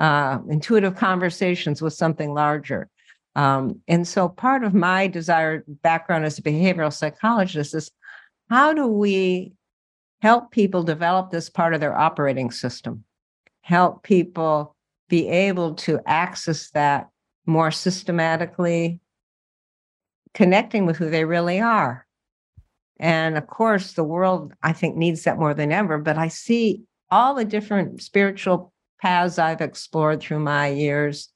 uh, 0.02 0.40
intuitive 0.50 0.96
conversations 0.96 1.80
with 1.80 1.94
something 1.94 2.34
larger. 2.34 2.90
Um, 3.36 3.80
and 3.88 4.08
so 4.08 4.28
part 4.28 4.64
of 4.64 4.74
my 4.74 5.06
desired 5.06 5.64
background 5.68 6.26
as 6.26 6.40
a 6.40 6.42
behavioral 6.42 6.92
psychologist 6.92 7.76
is 7.76 7.92
how 8.50 8.74
do 8.74 8.88
we 8.88 9.54
help 10.24 10.50
people 10.50 10.82
develop 10.82 11.30
this 11.30 11.52
part 11.52 11.76
of 11.76 11.80
their 11.80 11.96
operating 11.96 12.50
system, 12.50 13.04
help 13.62 14.02
people 14.02 14.76
be 15.08 15.28
able 15.28 15.76
to 15.76 16.00
access 16.08 16.72
that 16.72 17.10
more 17.46 17.70
systematically, 17.70 19.00
connecting 20.34 20.88
with 20.88 20.98
who 20.98 21.12
they 21.12 21.26
really 21.26 21.60
are. 21.60 22.08
And 23.00 23.38
of 23.38 23.46
course, 23.46 23.94
the 23.94 24.04
world, 24.04 24.52
I 24.64 24.74
think, 24.74 24.96
needs 24.96 25.26
that 25.26 25.38
more 25.38 25.54
than 25.54 25.72
ever. 25.72 26.00
But 26.00 26.18
I 26.18 26.28
see 26.28 26.82
all 27.12 27.36
the 27.36 27.46
different 27.46 28.02
spiritual 28.02 28.74
paths 29.02 29.40
I've 29.40 29.62
explored 29.62 30.22
through 30.22 30.40
my 30.40 30.68
years, 30.68 31.30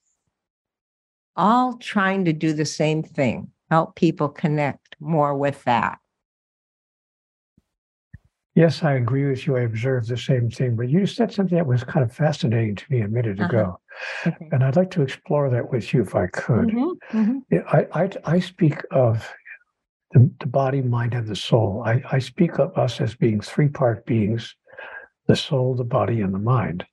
all 1.36 1.78
trying 1.78 2.26
to 2.26 2.34
do 2.34 2.54
the 2.54 2.66
same 2.66 3.04
thing 3.04 3.52
help 3.70 3.96
people 3.96 4.30
connect 4.30 4.96
more 5.00 5.36
with 5.36 5.64
that. 5.64 5.98
Yes, 8.54 8.84
I 8.84 8.94
agree 8.94 9.28
with 9.28 9.46
you. 9.46 9.58
I 9.58 9.62
observed 9.62 10.08
the 10.08 10.18
same 10.18 10.50
thing, 10.50 10.78
but 10.78 10.88
you 10.90 11.06
said 11.06 11.34
something 11.34 11.58
that 11.58 11.68
was 11.68 11.84
kind 11.84 12.06
of 12.06 12.16
fascinating 12.16 12.76
to 12.76 12.86
me 12.90 13.02
a 13.02 13.08
minute 13.08 13.40
uh-huh. 13.40 13.50
ago. 13.50 13.80
Okay. 14.26 14.50
And 14.52 14.64
I'd 14.64 14.78
like 14.78 14.92
to 14.92 15.02
explore 15.02 15.50
that 15.50 15.70
with 15.72 15.94
you 15.94 16.02
if 16.02 16.16
I 16.16 16.28
could. 16.28 16.68
Mm-hmm. 16.68 17.18
Mm-hmm. 17.18 17.58
I, 17.76 18.04
I, 18.04 18.10
I, 18.36 18.40
speak 18.40 18.82
of 18.92 19.30
the, 20.14 20.32
the, 20.40 20.48
body, 20.48 20.82
mind, 20.82 21.14
and 21.14 21.28
the 21.28 21.36
soul. 21.36 21.84
I, 21.86 22.02
I 22.10 22.20
speak 22.20 22.58
of 22.60 22.78
us 22.78 23.02
as 23.02 23.14
being 23.14 23.42
three 23.42 23.68
part 23.68 24.06
beings 24.06 24.56
the 25.28 25.36
soul, 25.36 25.76
the 25.76 25.84
body, 25.84 26.22
and 26.22 26.34
the 26.34 26.40
mind. 26.40 26.86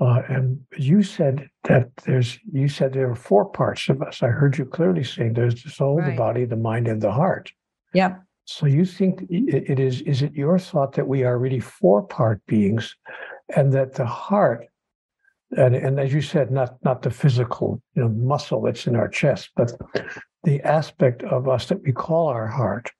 Uh, 0.00 0.22
and 0.28 0.60
you 0.76 1.02
said 1.02 1.48
that 1.64 1.88
there's, 2.04 2.38
you 2.52 2.68
said 2.68 2.92
there 2.92 3.10
are 3.10 3.14
four 3.14 3.44
parts 3.44 3.88
of 3.88 4.02
us. 4.02 4.22
I 4.22 4.28
heard 4.28 4.58
you 4.58 4.64
clearly 4.64 5.04
saying 5.04 5.34
there's 5.34 5.62
the 5.62 5.70
soul, 5.70 5.98
right. 5.98 6.10
the 6.10 6.16
body, 6.16 6.44
the 6.44 6.56
mind, 6.56 6.88
and 6.88 7.00
the 7.00 7.12
heart. 7.12 7.52
Yep. 7.92 8.20
So 8.46 8.66
you 8.66 8.84
think 8.84 9.24
it 9.30 9.78
is, 9.78 10.02
is 10.02 10.22
it 10.22 10.34
your 10.34 10.58
thought 10.58 10.92
that 10.94 11.06
we 11.06 11.22
are 11.22 11.38
really 11.38 11.60
four 11.60 12.02
part 12.02 12.44
beings 12.46 12.94
and 13.56 13.72
that 13.72 13.94
the 13.94 14.04
heart, 14.04 14.66
and, 15.56 15.74
and 15.76 16.00
as 16.00 16.12
you 16.12 16.20
said, 16.20 16.50
not, 16.50 16.76
not 16.84 17.02
the 17.02 17.10
physical, 17.10 17.80
you 17.94 18.02
know, 18.02 18.08
muscle 18.08 18.62
that's 18.62 18.86
in 18.86 18.96
our 18.96 19.08
chest, 19.08 19.50
but 19.54 19.72
the 20.42 20.60
aspect 20.62 21.22
of 21.22 21.48
us 21.48 21.66
that 21.66 21.82
we 21.82 21.92
call 21.92 22.26
our 22.26 22.48
heart, 22.48 22.90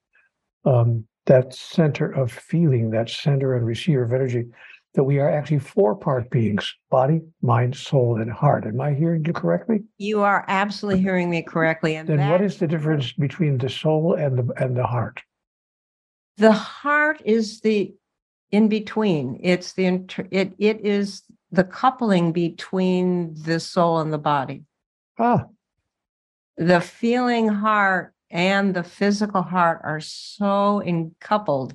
um, 0.64 1.06
that 1.26 1.52
center 1.52 2.10
of 2.10 2.30
feeling, 2.30 2.90
that 2.90 3.10
center 3.10 3.54
and 3.56 3.66
receiver 3.66 4.04
of 4.04 4.12
energy, 4.12 4.44
that 4.94 5.04
we 5.04 5.18
are 5.18 5.28
actually 5.28 5.58
four 5.58 5.94
part 5.94 6.30
beings 6.30 6.72
body, 6.90 7.20
mind, 7.42 7.76
soul, 7.76 8.20
and 8.20 8.30
heart. 8.30 8.64
Am 8.64 8.80
I 8.80 8.94
hearing 8.94 9.24
you 9.24 9.32
correctly? 9.32 9.82
You 9.98 10.22
are 10.22 10.44
absolutely 10.48 11.02
hearing 11.02 11.30
me 11.30 11.42
correctly. 11.42 11.96
And 11.96 12.08
then 12.08 12.18
that, 12.18 12.30
what 12.30 12.40
is 12.40 12.58
the 12.58 12.68
difference 12.68 13.12
between 13.12 13.58
the 13.58 13.68
soul 13.68 14.14
and 14.14 14.38
the 14.38 14.62
and 14.62 14.76
the 14.76 14.86
heart? 14.86 15.20
The 16.36 16.52
heart 16.52 17.20
is 17.24 17.60
the 17.60 17.94
in 18.50 18.68
between. 18.68 19.40
It's 19.42 19.72
the 19.72 19.86
inter, 19.86 20.26
it 20.30 20.54
it 20.58 20.80
is 20.84 21.22
the 21.50 21.64
coupling 21.64 22.32
between 22.32 23.34
the 23.42 23.60
soul 23.60 24.00
and 24.00 24.12
the 24.12 24.18
body. 24.18 24.62
Ah. 25.18 25.44
The 26.56 26.80
feeling 26.80 27.48
heart 27.48 28.14
and 28.30 28.74
the 28.74 28.84
physical 28.84 29.42
heart 29.42 29.80
are 29.82 30.00
so 30.00 30.82
coupled 31.20 31.74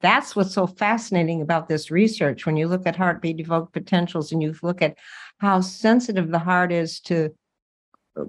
that's 0.00 0.34
what's 0.34 0.54
so 0.54 0.66
fascinating 0.66 1.42
about 1.42 1.68
this 1.68 1.90
research. 1.90 2.46
When 2.46 2.56
you 2.56 2.68
look 2.68 2.86
at 2.86 2.96
heartbeat 2.96 3.40
evoked 3.40 3.72
potentials 3.72 4.32
and 4.32 4.42
you 4.42 4.54
look 4.62 4.82
at 4.82 4.96
how 5.38 5.60
sensitive 5.60 6.30
the 6.30 6.38
heart 6.38 6.72
is 6.72 7.00
to 7.00 7.34
uh, 8.16 8.24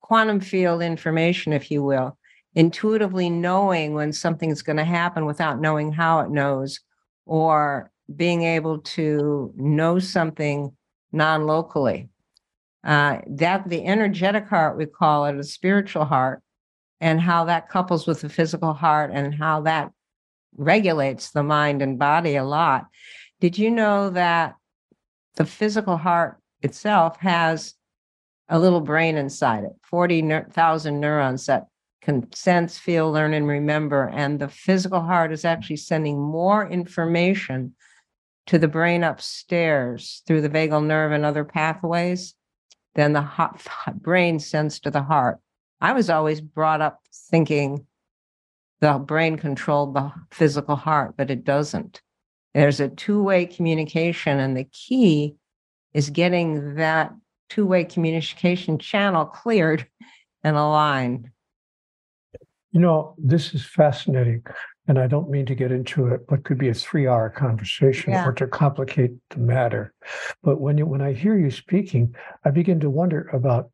quantum 0.00 0.40
field 0.40 0.82
information, 0.82 1.52
if 1.52 1.70
you 1.70 1.82
will, 1.82 2.18
intuitively 2.54 3.30
knowing 3.30 3.94
when 3.94 4.12
something's 4.12 4.62
going 4.62 4.76
to 4.76 4.84
happen 4.84 5.26
without 5.26 5.60
knowing 5.60 5.92
how 5.92 6.20
it 6.20 6.30
knows, 6.30 6.80
or 7.26 7.90
being 8.14 8.42
able 8.42 8.78
to 8.78 9.52
know 9.56 9.98
something 9.98 10.74
non 11.12 11.46
locally. 11.46 12.08
Uh, 12.84 13.18
that 13.26 13.68
the 13.68 13.84
energetic 13.84 14.46
heart, 14.46 14.76
we 14.76 14.86
call 14.86 15.26
it 15.26 15.36
a 15.36 15.44
spiritual 15.44 16.04
heart, 16.04 16.42
and 17.00 17.20
how 17.20 17.44
that 17.44 17.68
couples 17.68 18.06
with 18.06 18.20
the 18.20 18.28
physical 18.28 18.72
heart 18.72 19.10
and 19.12 19.34
how 19.34 19.60
that 19.60 19.92
regulates 20.56 21.30
the 21.30 21.42
mind 21.42 21.82
and 21.82 21.98
body 21.98 22.36
a 22.36 22.44
lot. 22.44 22.86
Did 23.40 23.58
you 23.58 23.70
know 23.70 24.10
that 24.10 24.56
the 25.36 25.44
physical 25.44 25.96
heart 25.96 26.38
itself 26.62 27.18
has 27.20 27.74
a 28.48 28.58
little 28.58 28.80
brain 28.80 29.16
inside 29.16 29.64
it, 29.64 29.72
40,000 29.82 31.00
neurons 31.00 31.46
that 31.46 31.66
can 32.02 32.32
sense, 32.32 32.78
feel, 32.78 33.12
learn, 33.12 33.34
and 33.34 33.46
remember. 33.46 34.08
And 34.08 34.38
the 34.38 34.48
physical 34.48 35.00
heart 35.00 35.32
is 35.32 35.44
actually 35.44 35.76
sending 35.76 36.18
more 36.18 36.66
information 36.66 37.74
to 38.46 38.58
the 38.58 38.68
brain 38.68 39.04
upstairs 39.04 40.22
through 40.26 40.40
the 40.40 40.48
vagal 40.48 40.86
nerve 40.86 41.12
and 41.12 41.24
other 41.24 41.44
pathways 41.44 42.34
than 42.94 43.12
the 43.12 43.20
heart, 43.20 43.60
brain 43.94 44.38
sends 44.38 44.80
to 44.80 44.90
the 44.90 45.02
heart. 45.02 45.38
I 45.80 45.92
was 45.92 46.08
always 46.08 46.40
brought 46.40 46.80
up 46.80 47.00
thinking 47.30 47.86
the 48.80 48.94
brain 48.94 49.36
controlled 49.36 49.94
the 49.94 50.12
physical 50.30 50.76
heart, 50.76 51.14
but 51.16 51.30
it 51.30 51.44
doesn't. 51.44 52.00
There's 52.54 52.80
a 52.80 52.88
two 52.88 53.22
way 53.22 53.46
communication, 53.46 54.38
and 54.38 54.56
the 54.56 54.64
key 54.64 55.36
is 55.94 56.10
getting 56.10 56.76
that 56.76 57.12
two 57.48 57.66
way 57.66 57.84
communication 57.84 58.78
channel 58.78 59.24
cleared 59.24 59.86
and 60.42 60.56
aligned. 60.56 61.30
You 62.72 62.80
know, 62.80 63.14
this 63.18 63.54
is 63.54 63.64
fascinating. 63.64 64.42
And 64.86 64.98
I 64.98 65.06
don't 65.06 65.28
mean 65.28 65.44
to 65.46 65.54
get 65.54 65.70
into 65.70 66.06
it, 66.06 66.26
but 66.26 66.44
could 66.44 66.58
be 66.58 66.68
a 66.68 66.74
three 66.74 67.06
hour 67.06 67.28
conversation 67.28 68.12
Yeah. 68.12 68.26
or 68.26 68.32
to 68.32 68.46
complicate 68.46 69.12
the 69.30 69.38
matter. 69.38 69.92
But 70.42 70.60
when 70.60 70.78
you, 70.78 70.86
when 70.86 71.02
I 71.02 71.12
hear 71.12 71.38
you 71.38 71.50
speaking, 71.50 72.14
I 72.44 72.50
begin 72.50 72.80
to 72.80 72.90
wonder 72.90 73.28
about 73.32 73.70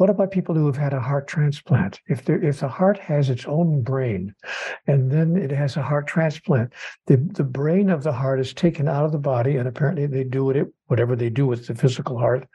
what 0.00 0.08
about 0.08 0.30
people 0.30 0.54
who 0.54 0.64
have 0.64 0.78
had 0.78 0.94
a 0.94 1.00
heart 1.00 1.28
transplant? 1.28 2.00
If 2.08 2.24
there, 2.24 2.42
if 2.42 2.60
the 2.60 2.68
heart 2.68 2.98
has 3.00 3.28
its 3.28 3.44
own 3.44 3.82
brain 3.82 4.34
and 4.86 5.10
then 5.12 5.36
it 5.36 5.50
has 5.50 5.76
a 5.76 5.82
heart 5.82 6.06
transplant, 6.06 6.72
the, 7.06 7.18
the 7.18 7.44
brain 7.44 7.90
of 7.90 8.02
the 8.02 8.12
heart 8.12 8.40
is 8.40 8.54
taken 8.54 8.88
out 8.88 9.04
of 9.04 9.12
the 9.12 9.18
body, 9.18 9.56
and 9.58 9.68
apparently 9.68 10.06
they 10.06 10.24
do 10.24 10.48
it 10.48 10.66
whatever 10.86 11.14
they 11.14 11.28
do 11.28 11.46
with 11.46 11.66
the 11.66 11.74
physical 11.74 12.18
heart 12.18 12.48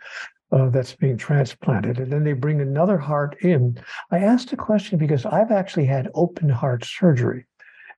uh, 0.52 0.70
that's 0.70 0.96
being 0.96 1.18
transplanted. 1.18 2.00
And 2.00 2.12
then 2.12 2.24
they 2.24 2.34
bring 2.34 2.62
another 2.62 2.98
heart 2.98 3.38
in. 3.42 3.80
I 4.10 4.18
asked 4.18 4.52
a 4.52 4.58
question 4.58 4.98
because 4.98 5.24
I've 5.24 5.52
actually 5.52 5.86
had 5.86 6.10
open 6.16 6.50
heart 6.50 6.84
surgery 6.84 7.46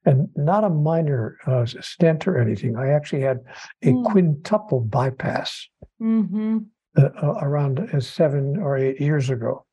and 0.03 0.27
not 0.35 0.65
a 0.65 0.69
minor 0.69 1.37
uh, 1.47 1.65
stent 1.65 2.27
or 2.27 2.37
anything. 2.37 2.75
I 2.75 2.89
actually 2.89 3.21
had 3.21 3.39
a 3.81 3.93
Mm. 3.93 4.03
quintuple 4.11 4.81
bypass 4.81 5.69
Mm-hmm. 6.01 6.57
Uh, 6.97 7.33
around 7.41 7.79
uh, 7.79 7.99
seven 7.99 8.57
or 8.57 8.77
eight 8.77 8.99
years 8.99 9.29
ago. 9.29 9.65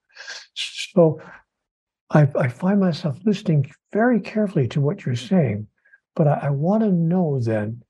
So 0.55 1.21
I, 2.11 2.29
I 2.39 2.49
find 2.49 2.81
myself 2.81 3.19
listening 3.25 3.71
very 3.93 4.21
carefully 4.21 4.69
to 4.69 4.81
what 4.81 5.05
you're 5.05 5.17
saying, 5.17 5.67
but 6.15 6.29
I, 6.29 6.35
I 6.45 6.51
want 6.51 6.83
to 6.83 6.91
know 6.91 7.41
then 7.41 7.83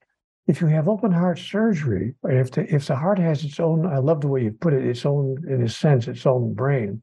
if 0.47 0.61
you 0.61 0.67
have 0.67 0.89
open 0.89 1.11
heart 1.11 1.39
surgery, 1.39 2.15
if 2.25 2.51
the 2.51 2.73
if 2.75 2.87
the 2.87 2.97
heart 2.97 3.19
has 3.19 3.45
its 3.45 3.59
own, 3.59 3.87
I 3.87 3.97
love 3.97 4.21
the 4.21 4.29
way 4.29 4.43
you 4.43 4.53
put 4.53 4.75
it, 4.75 4.85
its 4.85 5.07
own, 5.07 5.43
in 5.49 5.63
a 5.63 5.69
sense, 5.69 6.07
its 6.07 6.27
own 6.27 6.53
brain, 6.53 7.01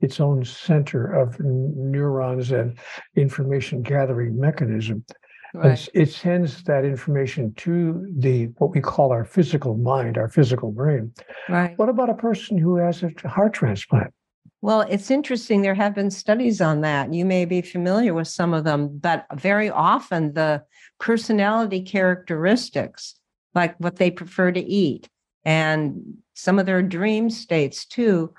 its 0.00 0.20
own 0.20 0.44
center 0.44 1.06
of 1.06 1.40
neurons 1.40 2.52
and 2.52 2.78
information 3.16 3.80
gathering 3.80 4.38
mechanism, 4.38 5.04
Right. 5.54 5.88
it 5.92 6.10
sends 6.10 6.62
that 6.64 6.84
information 6.84 7.52
to 7.58 8.06
the 8.16 8.46
what 8.58 8.70
we 8.70 8.80
call 8.80 9.12
our 9.12 9.24
physical 9.24 9.76
mind, 9.76 10.16
our 10.16 10.28
physical 10.28 10.72
brain. 10.72 11.12
Right. 11.48 11.78
What 11.78 11.90
about 11.90 12.08
a 12.08 12.14
person 12.14 12.56
who 12.56 12.76
has 12.76 13.02
a 13.02 13.28
heart 13.28 13.52
transplant? 13.52 14.14
Well, 14.62 14.82
it's 14.82 15.10
interesting. 15.10 15.60
There 15.60 15.74
have 15.74 15.94
been 15.94 16.10
studies 16.10 16.60
on 16.60 16.82
that. 16.82 17.12
You 17.12 17.24
may 17.24 17.44
be 17.44 17.62
familiar 17.62 18.14
with 18.14 18.28
some 18.28 18.54
of 18.54 18.64
them, 18.64 18.96
but 18.98 19.26
very 19.34 19.68
often 19.68 20.34
the 20.34 20.62
personality 21.00 21.82
characteristics, 21.82 23.16
like 23.54 23.74
what 23.78 23.96
they 23.96 24.10
prefer 24.10 24.52
to 24.52 24.60
eat 24.60 25.08
and 25.44 26.00
some 26.34 26.58
of 26.60 26.66
their 26.66 26.82
dream 26.82 27.28
states 27.28 27.84
too, 27.84 28.32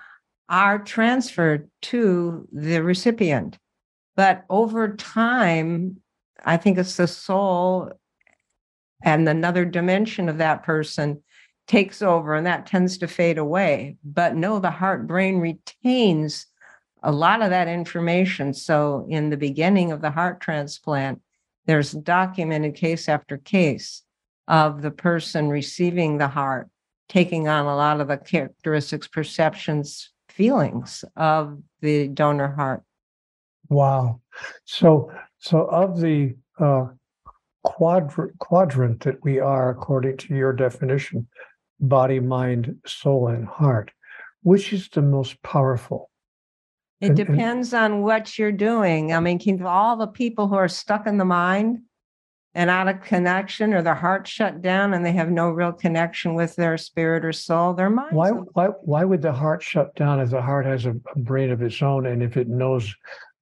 are 0.47 0.79
transferred 0.79 1.69
to 1.81 2.47
the 2.53 2.81
recipient. 2.81 3.57
But 4.15 4.45
over 4.49 4.95
time, 4.95 5.97
I 6.43 6.57
think 6.57 6.77
it's 6.77 6.97
the 6.97 7.07
soul 7.07 7.91
and 9.03 9.27
another 9.27 9.65
dimension 9.65 10.29
of 10.29 10.37
that 10.37 10.63
person 10.63 11.21
takes 11.67 12.01
over 12.01 12.35
and 12.35 12.45
that 12.45 12.65
tends 12.65 12.97
to 12.97 13.07
fade 13.07 13.37
away. 13.37 13.97
But 14.03 14.35
no, 14.35 14.59
the 14.59 14.71
heart 14.71 15.07
brain 15.07 15.39
retains 15.39 16.47
a 17.01 17.11
lot 17.11 17.41
of 17.41 17.49
that 17.49 17.67
information. 17.67 18.53
So 18.53 19.05
in 19.09 19.29
the 19.29 19.37
beginning 19.37 19.91
of 19.91 20.01
the 20.01 20.11
heart 20.11 20.39
transplant, 20.41 21.21
there's 21.65 21.91
documented 21.91 22.75
case 22.75 23.07
after 23.07 23.37
case 23.37 24.03
of 24.47 24.81
the 24.81 24.91
person 24.91 25.49
receiving 25.49 26.17
the 26.17 26.27
heart 26.27 26.69
taking 27.09 27.47
on 27.47 27.65
a 27.65 27.75
lot 27.75 28.01
of 28.01 28.07
the 28.07 28.17
characteristics, 28.17 29.07
perceptions, 29.07 30.11
feelings 30.29 31.05
of 31.15 31.61
the 31.81 32.07
donor 32.07 32.53
heart. 32.53 32.83
Wow. 33.69 34.21
So 34.65 35.11
so 35.37 35.65
of 35.65 35.99
the 35.99 36.35
uh, 36.63 36.87
quadrant 37.63 38.37
quadrant 38.39 39.01
that 39.01 39.23
we 39.23 39.39
are, 39.39 39.69
according 39.69 40.17
to 40.17 40.35
your 40.35 40.53
definition, 40.53 41.27
body, 41.79 42.19
mind, 42.19 42.75
soul, 42.85 43.27
and 43.27 43.45
heart, 43.47 43.91
which 44.41 44.73
is 44.73 44.89
the 44.89 45.01
most 45.01 45.41
powerful? 45.43 46.09
It 47.01 47.09
And- 47.09 47.19
and- 47.19 47.27
depends 47.27 47.73
on 47.73 48.01
what 48.01 48.37
you're 48.39 48.51
doing. 48.51 49.13
I 49.13 49.19
mean, 49.19 49.39
can 49.39 49.61
all 49.63 49.97
the 49.97 50.07
people 50.07 50.47
who 50.47 50.55
are 50.55 50.67
stuck 50.69 51.05
in 51.07 51.17
the 51.17 51.25
mind 51.25 51.81
and 52.55 52.69
out 52.69 52.87
of 52.87 53.01
connection 53.01 53.73
or 53.73 53.81
their 53.81 53.95
heart 53.95 54.27
shut 54.27 54.61
down 54.61 54.93
and 54.93 55.03
they 55.03 55.11
have 55.13 55.31
no 55.31 55.49
real 55.49 55.71
connection 55.73 56.35
with 56.35 56.55
their 56.55 56.77
spirit 56.77 57.25
or 57.25 57.33
soul, 57.33 57.73
their 57.73 57.89
mind. 57.89 58.15
Why 58.15 58.29
why 58.29 58.67
why 58.67 59.03
would 59.03 59.21
the 59.21 59.33
heart 59.33 59.63
shut 59.63 59.95
down 59.95 60.19
if 60.19 60.29
the 60.29 60.41
heart 60.41 60.65
has 60.65 60.85
a, 60.85 60.91
a 61.15 61.19
brain 61.19 61.49
of 61.49 61.61
its 61.61 61.81
own 61.81 62.05
and 62.05 62.21
if 62.21 62.37
it 62.37 62.47
knows 62.47 62.93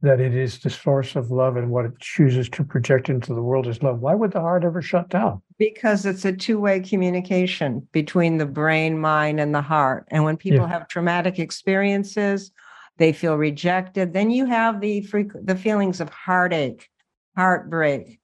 that 0.02 0.20
it 0.20 0.34
is 0.36 0.60
the 0.60 0.70
source 0.70 1.16
of 1.16 1.30
love 1.32 1.56
and 1.58 1.70
what 1.70 1.86
it 1.86 1.98
chooses 2.00 2.50
to 2.50 2.64
project 2.64 3.10
into 3.10 3.34
the 3.34 3.42
world 3.42 3.68
is 3.68 3.82
love? 3.84 4.00
Why 4.00 4.16
would 4.16 4.32
the 4.32 4.42
heart 4.42 4.64
ever 4.64 4.82
shut 4.82 5.10
down? 5.10 5.42
Because 5.60 6.06
it's 6.06 6.26
a 6.26 6.34
two 6.34 6.60
way 6.60 6.80
communication 6.80 7.88
between 7.92 8.38
the 8.38 8.46
brain, 8.46 8.98
mind, 9.00 9.40
and 9.40 9.54
the 9.54 9.62
heart. 9.62 10.08
And 10.10 10.24
when 10.24 10.38
people 10.38 10.60
Yeah. 10.66 10.68
have 10.70 10.88
traumatic 10.88 11.38
experiences, 11.40 12.52
they 12.98 13.14
feel 13.14 13.36
rejected. 13.36 14.14
Then 14.14 14.32
you 14.32 14.46
have 14.46 14.82
the 14.82 15.02
the 15.44 15.56
feelings 15.56 16.02
of 16.02 16.10
heartache, 16.10 16.90
heartbreak, 17.38 18.20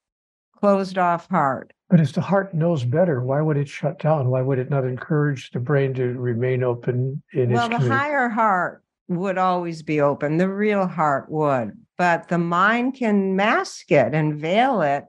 closed 0.59 0.97
off 0.97 1.27
heart. 1.29 1.73
But 1.89 2.01
if 2.01 2.11
the 2.11 2.21
heart 2.21 2.53
knows 2.53 2.83
better, 2.83 3.23
why 3.23 3.41
would 3.41 3.55
it 3.55 3.69
shut 3.69 3.97
down? 3.99 4.29
Why 4.29 4.41
would 4.41 4.59
it 4.59 4.69
not 4.69 4.83
encourage 4.83 5.51
the 5.51 5.59
brain 5.59 5.93
to 5.93 6.03
remain 6.19 6.61
open 6.63 7.23
in 7.33 7.51
Well, 7.51 7.67
its 7.71 7.77
the 7.77 7.83
commu- 7.89 7.97
higher 7.97 8.27
heart 8.29 8.83
would 9.07 9.37
always 9.37 9.83
be 9.83 10.01
open. 10.01 10.37
The 10.37 10.49
real 10.49 10.87
heart 10.87 11.29
would, 11.29 11.71
but 11.97 12.27
the 12.27 12.37
mind 12.37 12.95
can 12.95 13.35
mask 13.35 13.91
it 13.91 14.13
and 14.13 14.35
veil 14.35 14.81
it. 14.81 15.05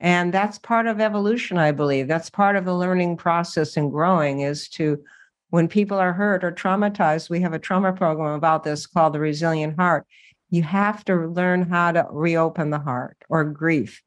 And 0.00 0.34
that's 0.34 0.58
part 0.58 0.86
of 0.86 1.00
evolution, 1.00 1.58
I 1.58 1.70
believe. 1.72 2.08
That's 2.08 2.28
part 2.28 2.56
of 2.56 2.64
the 2.64 2.74
learning 2.74 3.16
process 3.16 3.76
and 3.76 3.90
growing 3.90 4.40
is 4.40 4.68
to, 4.70 5.02
when 5.50 5.68
people 5.68 5.98
are 5.98 6.12
hurt 6.12 6.42
or 6.42 6.50
traumatized, 6.50 7.30
we 7.30 7.40
have 7.40 7.52
a 7.52 7.58
trauma 7.58 7.92
program 7.92 8.34
about 8.34 8.64
this 8.64 8.86
called 8.86 9.12
the 9.12 9.20
Resilient 9.20 9.76
Heart. 9.76 10.06
You 10.50 10.62
have 10.64 11.04
to 11.04 11.14
learn 11.28 11.62
how 11.62 11.92
to 11.92 12.06
reopen 12.10 12.70
the 12.70 12.80
heart 12.80 13.16
or 13.28 13.44
grief. 13.44 14.02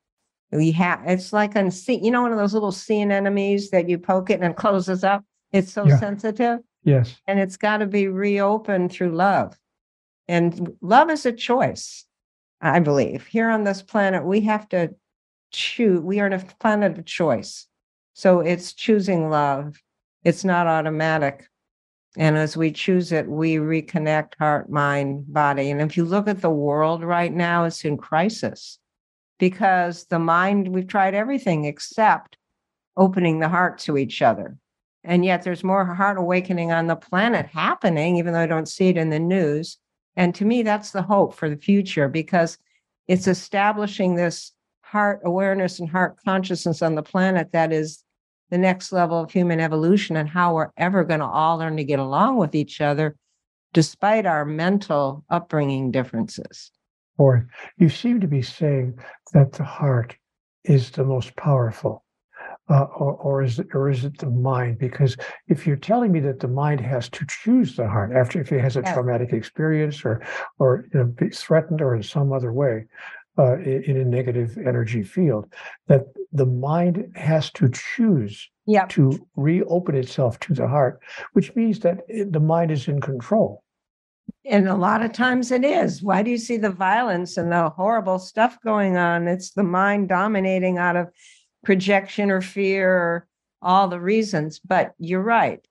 We 0.52 0.72
have, 0.74 1.02
it's 1.06 1.34
like 1.34 1.56
a, 1.56 1.72
sea- 1.72 2.00
you 2.04 2.12
know, 2.12 2.22
one 2.22 2.32
of 2.32 2.38
those 2.38 2.54
little 2.54 2.72
sea 2.72 3.02
anemones 3.02 3.70
that 3.72 3.90
you 3.90 3.98
poke 3.98 4.30
it 4.30 4.42
and 4.42 4.52
it 4.52 4.58
closes 4.58 5.04
up. 5.04 5.24
It's 5.52 5.72
so 5.72 5.88
Yeah. 5.88 5.98
sensitive 6.00 6.60
Yes. 6.86 7.16
and 7.28 7.40
it's 7.40 7.58
got 7.58 7.78
to 7.78 7.88
be 7.88 8.08
reopened 8.08 8.92
through 8.92 9.16
love. 9.16 9.58
And 10.28 10.74
love 10.82 11.10
is 11.10 11.26
a 11.26 11.32
choice, 11.32 12.06
I 12.62 12.80
believe. 12.80 13.26
Here 13.26 13.50
on 13.50 13.64
this 13.64 13.82
planet, 13.82 14.24
we 14.24 14.42
have 14.42 14.70
to 14.70 14.96
choose. 15.52 16.00
We 16.00 16.20
are 16.20 16.28
on 16.28 16.34
a 16.34 16.40
planet 16.60 16.98
of 16.98 17.06
choice. 17.06 17.68
So 18.14 18.40
it's 18.40 18.74
choosing 18.74 19.30
love. 19.30 19.82
It's 20.24 20.44
not 20.44 20.68
automatic. 20.68 21.48
And 22.18 22.38
as 22.38 22.56
we 22.56 22.72
choose 22.72 23.12
it, 23.12 23.28
we 23.28 23.56
reconnect 23.56 24.36
heart, 24.40 24.70
mind, 24.70 25.26
body. 25.34 25.70
And 25.70 25.82
if 25.82 25.98
you 25.98 26.06
look 26.06 26.28
at 26.28 26.42
the 26.42 26.50
world 26.50 27.04
right 27.04 27.34
now, 27.34 27.66
it's 27.66 27.84
in 27.84 27.98
crisis 27.98 28.80
because 29.38 30.06
the 30.06 30.20
mind, 30.20 30.70
we've 30.70 30.88
tried 30.88 31.14
everything 31.14 31.66
except 31.66 32.38
opening 32.96 33.40
the 33.40 33.50
heart 33.50 33.80
to 33.80 33.98
each 33.98 34.22
other. 34.22 34.58
And 35.06 35.24
yet 35.24 35.44
there's 35.44 35.64
more 35.64 35.86
heart 35.86 36.18
awakening 36.18 36.72
on 36.72 36.88
the 36.88 36.96
planet 36.96 37.46
happening, 37.46 38.18
even 38.18 38.34
though 38.34 38.40
I 38.40 38.48
don't 38.48 38.68
see 38.68 38.88
it 38.88 38.98
in 38.98 39.12
the 39.12 39.20
news. 39.20 39.78
And 40.16 40.34
to 40.36 40.46
me, 40.46 40.64
that's 40.64 40.92
the 40.92 41.04
hope 41.04 41.36
for 41.36 41.50
the 41.50 41.58
future 41.58 42.10
because 42.10 42.58
it's 43.08 43.28
establishing 43.28 44.16
this 44.16 44.52
heart 44.82 45.20
awareness 45.24 45.80
and 45.80 45.90
heart 45.90 46.18
consciousness 46.26 46.82
on 46.82 46.96
the 46.96 47.04
planet 47.04 47.52
that 47.52 47.72
is 47.72 48.04
the 48.50 48.58
next 48.58 48.92
level 48.92 49.20
of 49.20 49.32
human 49.32 49.60
evolution 49.60 50.16
and 50.16 50.30
how 50.30 50.56
we're 50.56 50.70
ever 50.78 51.04
going 51.04 51.20
to 51.20 51.26
all 51.26 51.58
learn 51.58 51.78
to 51.78 51.84
get 51.84 52.00
along 52.00 52.38
with 52.38 52.56
each 52.56 52.82
other 52.82 53.16
despite 53.74 54.26
our 54.26 54.46
mental 54.46 55.26
upbringing 55.30 55.92
differences. 55.92 56.72
Or 57.18 57.48
you 57.78 57.90
seem 57.90 58.22
to 58.22 58.28
be 58.28 58.42
saying 58.42 58.98
that 59.34 59.52
the 59.52 59.66
heart 59.66 60.16
is 60.64 60.92
the 60.92 61.04
most 61.04 61.36
powerful. 61.36 62.05
Uh, 62.68 62.86
or, 62.98 63.14
or 63.14 63.44
is 63.44 63.60
it, 63.60 63.68
or 63.76 63.92
is 63.92 64.06
it 64.06 64.18
the 64.18 64.30
mind? 64.30 64.80
Because 64.80 65.16
if 65.48 65.68
you're 65.68 65.76
telling 65.76 66.12
me 66.12 66.20
that 66.22 66.40
the 66.40 66.48
mind 66.48 66.82
has 66.82 67.08
to 67.10 67.24
choose 67.28 67.76
the 67.76 67.88
heart 67.88 68.12
after 68.12 68.42
if 68.42 68.52
it 68.52 68.60
has 68.60 68.76
a 68.76 68.82
Yes. 68.82 68.92
traumatic 68.92 69.34
experience 69.34 70.04
or 70.04 70.20
or 70.58 70.86
you 70.92 71.00
know, 71.00 71.06
be 71.06 71.30
threatened 71.30 71.80
or 71.80 71.96
in 71.96 72.02
some 72.02 72.34
other 72.34 72.52
way 72.52 72.86
uh, 73.38 73.58
in, 73.60 73.98
a 73.98 74.06
negative 74.06 74.58
energy 74.58 75.04
field, 75.04 75.54
that 75.88 76.06
the 76.34 76.48
mind 76.48 77.12
has 77.16 77.52
to 77.52 77.70
choose 77.70 78.50
Yeah. 78.66 78.88
to 78.90 79.28
reopen 79.36 79.94
itself 79.96 80.40
to 80.40 80.56
the 80.56 80.68
heart, 80.68 81.00
which 81.34 81.56
means 81.56 81.82
that 81.82 82.00
the 82.08 82.40
mind 82.40 82.72
is 82.72 82.88
in 82.88 83.00
control. 83.00 83.62
And 84.44 84.68
a 84.68 84.76
lot 84.76 85.04
of 85.06 85.12
times 85.12 85.52
it 85.52 85.64
is. 85.64 86.02
Why 86.02 86.24
do 86.24 86.32
you 86.32 86.38
see 86.40 86.58
the 86.58 86.72
violence 86.72 87.38
and 87.38 87.52
the 87.52 87.70
horrible 87.70 88.18
stuff 88.18 88.58
going 88.64 88.98
on? 88.98 89.28
It's 89.28 89.52
the 89.52 89.64
mind 89.64 90.10
dominating 90.10 90.80
out 90.80 90.96
of 90.96 91.10
projection 91.66 92.32
or 92.32 92.42
fear 92.42 92.90
or 92.90 93.28
all 93.62 93.88
the 93.88 94.00
reasons. 94.00 94.60
But 94.60 94.94
you're 95.00 95.22
right. 95.22 95.66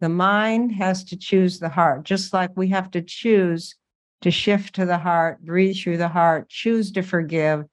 The 0.00 0.08
mind 0.08 0.72
has 0.72 1.04
to 1.04 1.16
choose 1.16 1.58
the 1.58 1.68
heart, 1.68 2.02
just 2.02 2.32
like 2.32 2.50
we 2.56 2.68
have 2.68 2.90
to 2.92 3.02
choose 3.02 3.76
to 4.22 4.30
shift 4.30 4.74
to 4.74 4.86
the 4.86 4.98
heart, 4.98 5.44
breathe 5.44 5.76
through 5.76 5.98
the 5.98 6.08
heart, 6.08 6.48
choose 6.48 6.90
to 6.92 7.02
forgive, 7.02 7.64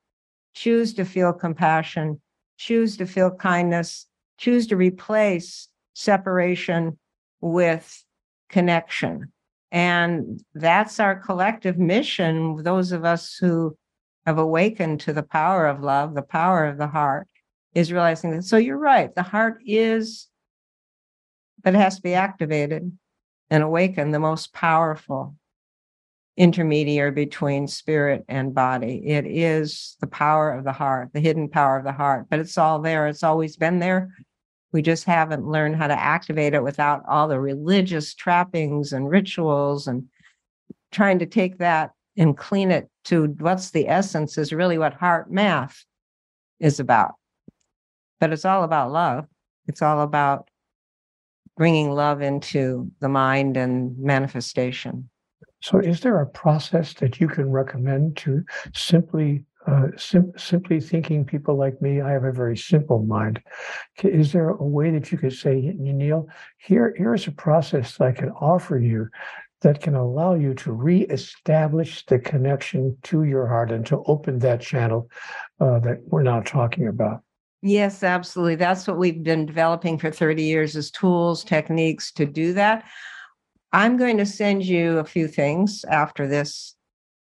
choose 0.54 0.94
to 0.94 1.06
feel 1.06 1.34
compassion, 1.34 2.22
choose 2.58 2.98
to 2.98 3.06
feel 3.06 3.32
kindness, 3.32 4.06
choose 4.38 4.68
to 4.68 4.76
replace 4.76 5.70
separation 5.94 6.98
with 7.40 8.04
connection. 8.50 9.32
And 9.72 10.44
that's 10.54 11.00
our 11.00 11.16
collective 11.16 11.78
mission, 11.78 12.62
those 12.64 12.92
of 12.92 13.06
us 13.06 13.38
who 13.38 13.78
have 14.26 14.38
awakened 14.38 15.00
to 15.02 15.14
the 15.14 15.24
power 15.24 15.66
of 15.68 15.82
love, 15.82 16.14
the 16.14 16.22
power 16.22 16.66
of 16.66 16.78
the 16.78 16.88
heart, 16.88 17.28
is 17.74 17.92
realizing 17.92 18.32
that. 18.32 18.44
So 18.44 18.58
you're 18.58 18.78
right, 18.78 19.14
the 19.14 19.24
heart 19.24 19.62
is, 19.66 20.28
but 21.64 21.74
it 21.74 21.78
has 21.78 21.98
to 21.98 22.02
be 22.02 22.14
activated 22.14 22.92
and 23.50 23.64
awakened, 23.64 24.14
the 24.14 24.20
most 24.20 24.54
powerful 24.54 25.36
intermediary 26.38 27.12
between 27.12 27.68
spirit 27.68 28.24
and 28.28 28.56
body. 28.56 29.02
It 29.06 29.26
is 29.28 29.98
the 30.00 30.08
power 30.08 30.52
of 30.52 30.64
the 30.64 30.72
heart, 30.72 31.10
the 31.14 31.20
hidden 31.20 31.50
power 31.50 31.78
of 31.78 31.84
the 31.84 31.92
heart, 31.92 32.28
but 32.30 32.40
it's 32.40 32.58
all 32.58 32.80
there. 32.80 33.08
It's 33.08 33.24
always 33.24 33.58
been 33.58 33.80
there. 33.80 34.16
We 34.72 34.82
just 34.82 35.04
haven't 35.04 35.46
learned 35.46 35.76
how 35.76 35.88
to 35.88 36.00
activate 36.00 36.54
it 36.54 36.64
without 36.64 37.04
all 37.08 37.28
the 37.28 37.40
religious 37.40 38.16
trappings 38.16 38.94
and 38.94 39.10
rituals 39.10 39.88
and 39.88 40.06
trying 40.92 41.20
to 41.20 41.26
take 41.26 41.58
that 41.58 41.92
and 42.18 42.38
clean 42.38 42.72
it 42.72 42.90
to 43.06 43.36
what's 43.40 43.72
the 43.72 43.88
essence 43.88 44.38
is 44.38 44.54
really 44.54 44.78
what 44.78 45.00
HeartMath 45.00 45.76
is 46.60 46.80
about. 46.80 47.16
But 48.22 48.32
it's 48.32 48.46
all 48.46 48.64
about 48.64 48.92
love. 48.92 49.26
It's 49.68 49.82
all 49.82 50.02
about 50.02 50.48
bringing 51.58 51.92
love 51.92 52.22
into 52.22 52.90
the 53.02 53.10
mind 53.10 53.58
and 53.58 53.98
manifestation. 53.98 55.10
So, 55.62 55.80
is 55.80 56.00
there 56.00 56.22
a 56.22 56.28
process 56.28 56.94
that 56.96 57.20
you 57.20 57.28
can 57.28 57.52
recommend 57.52 58.18
to 58.18 58.44
simply 58.74 59.44
uh, 59.68 59.88
sim- 59.96 60.34
simply 60.38 60.80
thinking 60.80 61.24
people 61.26 61.56
like 61.56 61.82
me, 61.82 62.02
I 62.02 62.12
have 62.12 62.24
a 62.24 62.32
very 62.32 62.58
simple 62.58 63.04
mind. 63.04 63.42
Is 64.04 64.32
there 64.32 64.50
a 64.50 64.64
way 64.64 64.90
that 64.92 65.12
you 65.12 65.20
could 65.20 65.34
say, 65.34 65.76
Neale, 65.78 66.28
here, 66.58 66.96
here's 66.98 67.28
a 67.28 67.32
process 67.32 67.98
that 67.98 68.08
I 68.08 68.12
can 68.12 68.32
offer 68.32 68.80
you 68.80 69.08
that 69.62 69.82
can 69.82 69.94
allow 69.94 70.34
you 70.34 70.56
to 70.56 70.72
reestablish 70.72 72.04
the 72.08 72.18
connection 72.18 72.98
to 73.04 73.24
your 73.24 73.46
heart 73.48 73.72
and 73.72 73.86
to 73.86 74.02
open 74.08 74.40
that 74.40 74.62
channel 74.62 75.10
uh, 75.60 75.78
that 75.80 76.02
we're 76.08 76.24
now 76.24 76.42
talking 76.42 76.88
about? 76.88 77.22
Yes, 77.62 78.04
absolutely. 78.04 78.56
That's 78.56 78.88
what 78.88 78.98
we've 78.98 79.22
been 79.22 79.46
developing 79.46 79.98
for 79.98 80.10
30 80.10 80.44
years 80.44 80.76
is 80.76 80.90
tools, 80.90 81.44
techniques 81.44 82.12
to 82.14 82.26
do 82.26 82.54
that. 82.54 82.86
I'm 83.72 83.98
going 83.98 84.18
to 84.18 84.26
send 84.26 84.66
you 84.66 84.98
a 84.98 85.06
few 85.06 85.28
things 85.28 85.86
after 85.86 86.28
this 86.28 86.76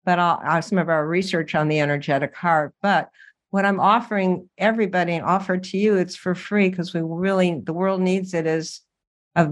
but 0.10 0.18
I'll, 0.20 0.42
I'll, 0.44 0.62
some 0.64 0.78
of 0.78 0.90
our 0.90 1.08
research 1.08 1.54
on 1.54 1.68
the 1.68 1.80
energetic 1.80 2.36
heart. 2.36 2.74
But 2.82 3.10
what 3.52 3.64
I'm 3.64 3.80
offering 3.80 4.50
everybody 4.58 5.14
and 5.14 5.24
offer 5.24 5.58
to 5.58 5.78
you, 5.78 5.98
it's 5.98 6.16
for 6.16 6.34
free 6.34 6.70
because 6.70 6.96
we 6.96 7.02
really 7.04 7.62
the 7.64 7.74
world 7.74 8.02
needs 8.02 8.34
it 8.34 8.48
is 8.48 8.82
a, 9.36 9.50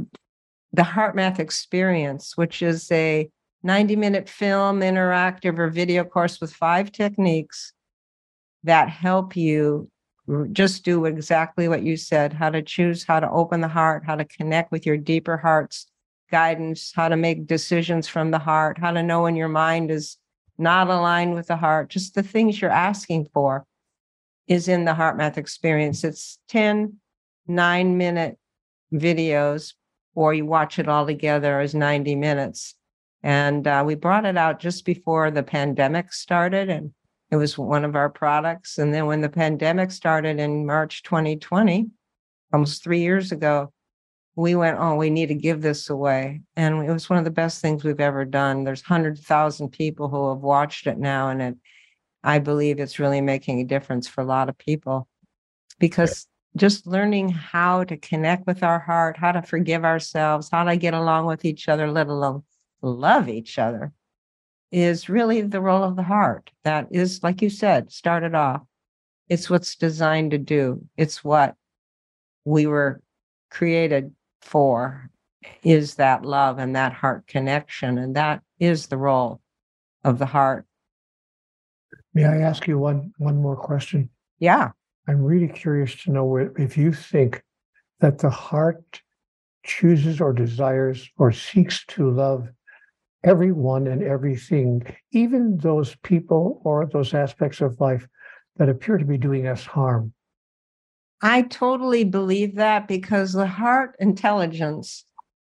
the 0.73 0.82
HeartMath 0.82 1.38
experience, 1.38 2.36
which 2.36 2.63
is 2.63 2.91
a 2.91 3.30
90 3.62 3.95
minute 3.95 4.30
film, 4.30 4.82
interactive 4.82 5.60
or 5.60 5.69
video 5.69 6.04
course 6.04 6.39
with 6.39 6.54
five 6.54 6.91
techniques 6.91 7.73
that 8.63 8.89
help 8.89 9.36
you 9.36 9.91
just 10.51 10.83
do 10.83 11.05
exactly 11.05 11.67
what 11.67 11.83
you 11.83 11.95
said 11.95 12.33
how 12.33 12.49
to 12.49 12.61
choose 12.61 13.03
how 13.03 13.19
to 13.19 13.29
open 13.29 13.61
the 13.61 13.67
heart 13.67 14.03
how 14.05 14.15
to 14.15 14.25
connect 14.25 14.71
with 14.71 14.85
your 14.85 14.97
deeper 14.97 15.37
heart's 15.37 15.87
guidance 16.29 16.91
how 16.95 17.07
to 17.07 17.15
make 17.15 17.47
decisions 17.47 18.07
from 18.07 18.31
the 18.31 18.39
heart 18.39 18.77
how 18.77 18.91
to 18.91 19.01
know 19.01 19.21
when 19.21 19.35
your 19.35 19.47
mind 19.47 19.89
is 19.89 20.17
not 20.57 20.89
aligned 20.89 21.35
with 21.35 21.47
the 21.47 21.57
heart, 21.57 21.89
just 21.89 22.15
the 22.15 22.23
things 22.23 22.61
you're 22.61 22.71
asking 22.71 23.27
for 23.33 23.65
is 24.47 24.67
in 24.67 24.85
the 24.85 24.93
HeartMath 24.93 25.37
experience. 25.37 26.03
It's 26.03 26.39
10 26.49 26.97
nine 27.49 27.97
minute 27.97 28.37
videos, 28.93 29.73
or 30.15 30.33
you 30.33 30.45
watch 30.45 30.79
it 30.79 30.89
all 30.89 31.05
together 31.05 31.61
as 31.61 31.73
90 31.73 32.15
minutes. 32.15 32.75
And 33.23 33.65
uh, 33.67 33.83
we 33.85 33.95
brought 33.95 34.25
it 34.25 34.37
out 34.37 34.59
just 34.59 34.85
before 34.85 35.31
the 35.31 35.43
pandemic 35.43 36.11
started, 36.13 36.69
and 36.69 36.93
it 37.29 37.35
was 37.35 37.57
one 37.57 37.83
of 37.83 37.95
our 37.95 38.09
products. 38.09 38.77
And 38.77 38.93
then 38.93 39.05
when 39.05 39.21
the 39.21 39.29
pandemic 39.29 39.91
started 39.91 40.39
in 40.39 40.65
March 40.65 41.03
2020, 41.03 41.87
almost 42.53 42.83
three 42.83 43.01
years 43.01 43.31
ago, 43.31 43.73
we 44.35 44.55
went, 44.55 44.77
oh, 44.79 44.95
we 44.95 45.09
need 45.09 45.27
to 45.27 45.35
give 45.35 45.61
this 45.61 45.89
away. 45.89 46.41
And 46.55 46.85
it 46.87 46.91
was 46.91 47.09
one 47.09 47.17
of 47.19 47.25
the 47.25 47.31
best 47.31 47.59
things 47.59 47.83
we've 47.83 47.99
ever 47.99 48.23
done. 48.23 48.63
There's 48.63 48.83
100,000 48.83 49.69
people 49.69 50.09
who 50.09 50.29
have 50.29 50.39
watched 50.39 50.87
it 50.87 50.97
now. 50.97 51.29
And 51.29 51.41
it, 51.41 51.55
I 52.23 52.39
believe 52.39 52.79
it's 52.79 52.99
really 52.99 53.21
making 53.21 53.59
a 53.59 53.65
difference 53.65 54.07
for 54.07 54.21
a 54.21 54.25
lot 54.25 54.47
of 54.47 54.57
people 54.57 55.07
because 55.79 56.27
just 56.55 56.87
learning 56.87 57.29
how 57.29 57.83
to 57.85 57.97
connect 57.97 58.47
with 58.47 58.63
our 58.63 58.79
heart, 58.79 59.17
how 59.17 59.31
to 59.31 59.41
forgive 59.41 59.83
ourselves, 59.83 60.49
how 60.51 60.63
to 60.63 60.77
get 60.77 60.93
along 60.93 61.25
with 61.25 61.45
each 61.45 61.67
other, 61.67 61.89
let 61.91 62.07
alone 62.07 62.43
love 62.81 63.29
each 63.29 63.57
other, 63.57 63.91
is 64.71 65.10
really 65.10 65.41
the 65.41 65.62
role 65.62 65.84
of 65.84 65.95
the 65.95 66.03
heart. 66.03 66.51
That 66.63 66.88
is, 66.91 67.23
like 67.23 67.41
you 67.41 67.49
said, 67.49 67.91
started 67.91 68.36
off. 68.36 68.62
It's 69.30 69.49
what's 69.49 69.75
designed 69.75 70.32
to 70.32 70.38
do. 70.38 70.86
It's 70.97 71.23
what 71.23 71.56
we 72.45 72.67
were 72.67 73.01
created 73.49 74.13
for 74.41 75.10
is 75.63 75.95
that 75.95 76.25
love 76.25 76.60
and 76.60 76.75
that 76.75 76.93
heart 76.93 77.27
connection. 77.27 77.97
And 77.97 78.15
that 78.15 78.41
is 78.60 78.88
the 78.88 78.97
role 78.97 79.41
of 80.03 80.19
the 80.19 80.25
heart. 80.25 80.65
May 82.13 82.25
I 82.25 82.39
ask 82.39 82.67
you 82.67 82.77
one 82.80 83.13
one 83.17 83.41
more 83.41 83.56
question? 83.56 84.10
Yeah. 84.39 84.71
I'm 85.08 85.23
really 85.23 85.47
curious 85.47 85.95
to 86.03 86.12
know 86.12 86.36
if 86.38 86.77
you 86.77 86.91
think 86.91 87.41
that 87.99 88.19
the 88.19 88.30
heart 88.30 89.01
chooses 89.63 90.19
or 90.19 90.34
desires 90.34 91.10
or 91.17 91.32
seeks 91.32 91.86
to 91.88 92.10
love 92.10 92.49
everyone 93.27 93.87
and 93.87 94.01
everything, 94.01 94.81
even 95.11 95.57
those 95.57 95.95
people 96.03 96.61
or 96.63 96.85
those 96.85 97.13
aspects 97.13 97.59
of 97.59 97.79
life 97.81 98.07
that 98.55 98.69
appear 98.69 98.97
to 98.97 99.05
be 99.05 99.17
doing 99.17 99.47
us 99.47 99.65
harm. 99.65 100.13
I 101.21 101.41
totally 101.41 102.03
believe 102.03 102.55
that 102.55 102.87
because 102.87 103.33
the 103.33 103.47
heart 103.47 103.95
intelligence 103.99 105.03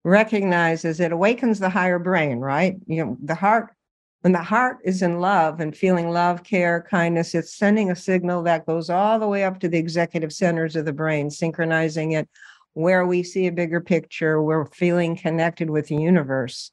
recognizes 0.03 0.99
it 0.99 1.11
awakens 1.11 1.59
the 1.59 1.69
higher 1.69 1.99
brain, 1.99 2.39
right? 2.39 2.77
You 2.87 3.05
know, 3.05 3.17
the 3.23 3.35
heart, 3.35 3.73
when 4.21 4.33
the 4.33 4.41
heart 4.41 4.77
is 4.83 5.01
in 5.01 5.19
love 5.19 5.59
and 5.59 5.75
feeling 5.75 6.09
love, 6.09 6.43
care, 6.43 6.85
kindness, 6.89 7.35
it's 7.35 7.55
sending 7.55 7.91
a 7.91 7.95
signal 7.95 8.41
that 8.43 8.65
goes 8.65 8.89
all 8.89 9.19
the 9.19 9.27
way 9.27 9.43
up 9.43 9.59
to 9.59 9.69
the 9.69 9.77
executive 9.77 10.33
centers 10.33 10.75
of 10.75 10.85
the 10.85 10.93
brain, 10.93 11.29
synchronizing 11.29 12.13
it 12.13 12.27
where 12.73 13.05
we 13.05 13.21
see 13.21 13.47
a 13.47 13.51
bigger 13.51 13.81
picture, 13.81 14.41
we're 14.41 14.65
feeling 14.65 15.15
connected 15.15 15.69
with 15.69 15.87
the 15.87 15.95
universe. 15.95 16.71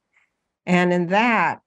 And 0.67 0.93
in 0.93 1.07
that, 1.09 1.61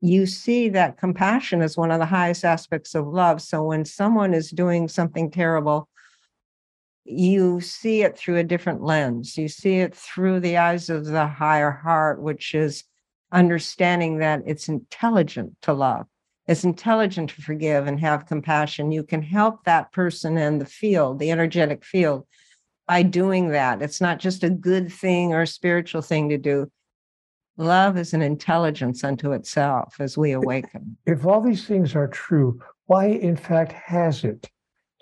you 0.00 0.26
see 0.26 0.68
that 0.70 0.98
compassion 0.98 1.60
is 1.60 1.76
one 1.76 1.90
of 1.90 1.98
the 1.98 2.06
highest 2.06 2.44
aspects 2.44 2.94
of 2.94 3.06
love. 3.06 3.42
So 3.42 3.64
when 3.64 3.84
someone 3.84 4.32
is 4.32 4.50
doing 4.50 4.88
something 4.88 5.30
terrible, 5.30 5.88
you 7.04 7.60
see 7.60 8.02
it 8.02 8.16
through 8.16 8.36
a 8.36 8.44
different 8.44 8.82
lens. 8.82 9.36
You 9.36 9.48
see 9.48 9.78
it 9.78 9.94
through 9.94 10.40
the 10.40 10.58
eyes 10.58 10.90
of 10.90 11.06
the 11.06 11.26
higher 11.26 11.70
heart, 11.70 12.22
which 12.22 12.54
is 12.54 12.84
understanding 13.32 14.18
that 14.18 14.42
it's 14.46 14.68
intelligent 14.68 15.56
to 15.62 15.72
love. 15.72 16.06
It's 16.46 16.64
intelligent 16.64 17.30
to 17.30 17.42
forgive 17.42 17.86
and 17.86 18.00
have 18.00 18.26
compassion. 18.26 18.92
You 18.92 19.02
can 19.02 19.22
help 19.22 19.64
that 19.64 19.92
person 19.92 20.38
in 20.38 20.58
the 20.58 20.64
field, 20.64 21.18
the 21.18 21.30
energetic 21.30 21.84
field, 21.84 22.26
by 22.86 23.02
doing 23.02 23.48
that. 23.48 23.82
It's 23.82 24.00
not 24.00 24.18
just 24.18 24.44
a 24.44 24.50
good 24.50 24.90
thing 24.90 25.34
or 25.34 25.42
a 25.42 25.46
spiritual 25.46 26.00
thing 26.00 26.30
to 26.30 26.38
do. 26.38 26.70
Love 27.58 27.98
is 27.98 28.14
an 28.14 28.22
intelligence 28.22 29.02
unto 29.02 29.32
itself 29.32 29.96
as 29.98 30.16
we 30.16 30.30
awaken. 30.30 30.96
If 31.06 31.26
all 31.26 31.40
these 31.40 31.66
things 31.66 31.96
are 31.96 32.06
true, 32.06 32.60
why, 32.86 33.06
in 33.06 33.36
fact, 33.36 33.72
has 33.72 34.22
it 34.22 34.48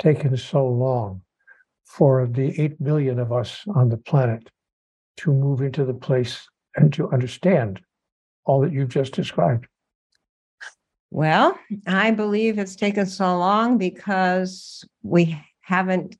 taken 0.01 0.35
so 0.38 0.66
long 0.66 1.21
for 1.85 2.27
the 2.27 2.59
8 2.59 2.83
billion 2.83 3.19
of 3.19 3.31
us 3.31 3.62
on 3.75 3.90
the 3.90 3.99
planet 3.99 4.49
to 5.19 5.33
move 5.33 5.61
into 5.61 5.85
the 5.85 5.95
place 5.95 6.49
and 6.77 6.90
to 6.95 7.11
understand 7.11 7.81
all 8.47 8.62
that 8.62 8.73
you've 8.73 8.88
just 8.88 9.14
described? 9.14 9.66
Well, 11.11 11.59
I 11.87 12.11
believe 12.11 12.59
it's 12.59 12.75
taken 12.75 13.05
so 13.05 13.38
long 13.38 13.77
because 13.77 14.83
we 15.03 15.38
haven't 15.61 16.16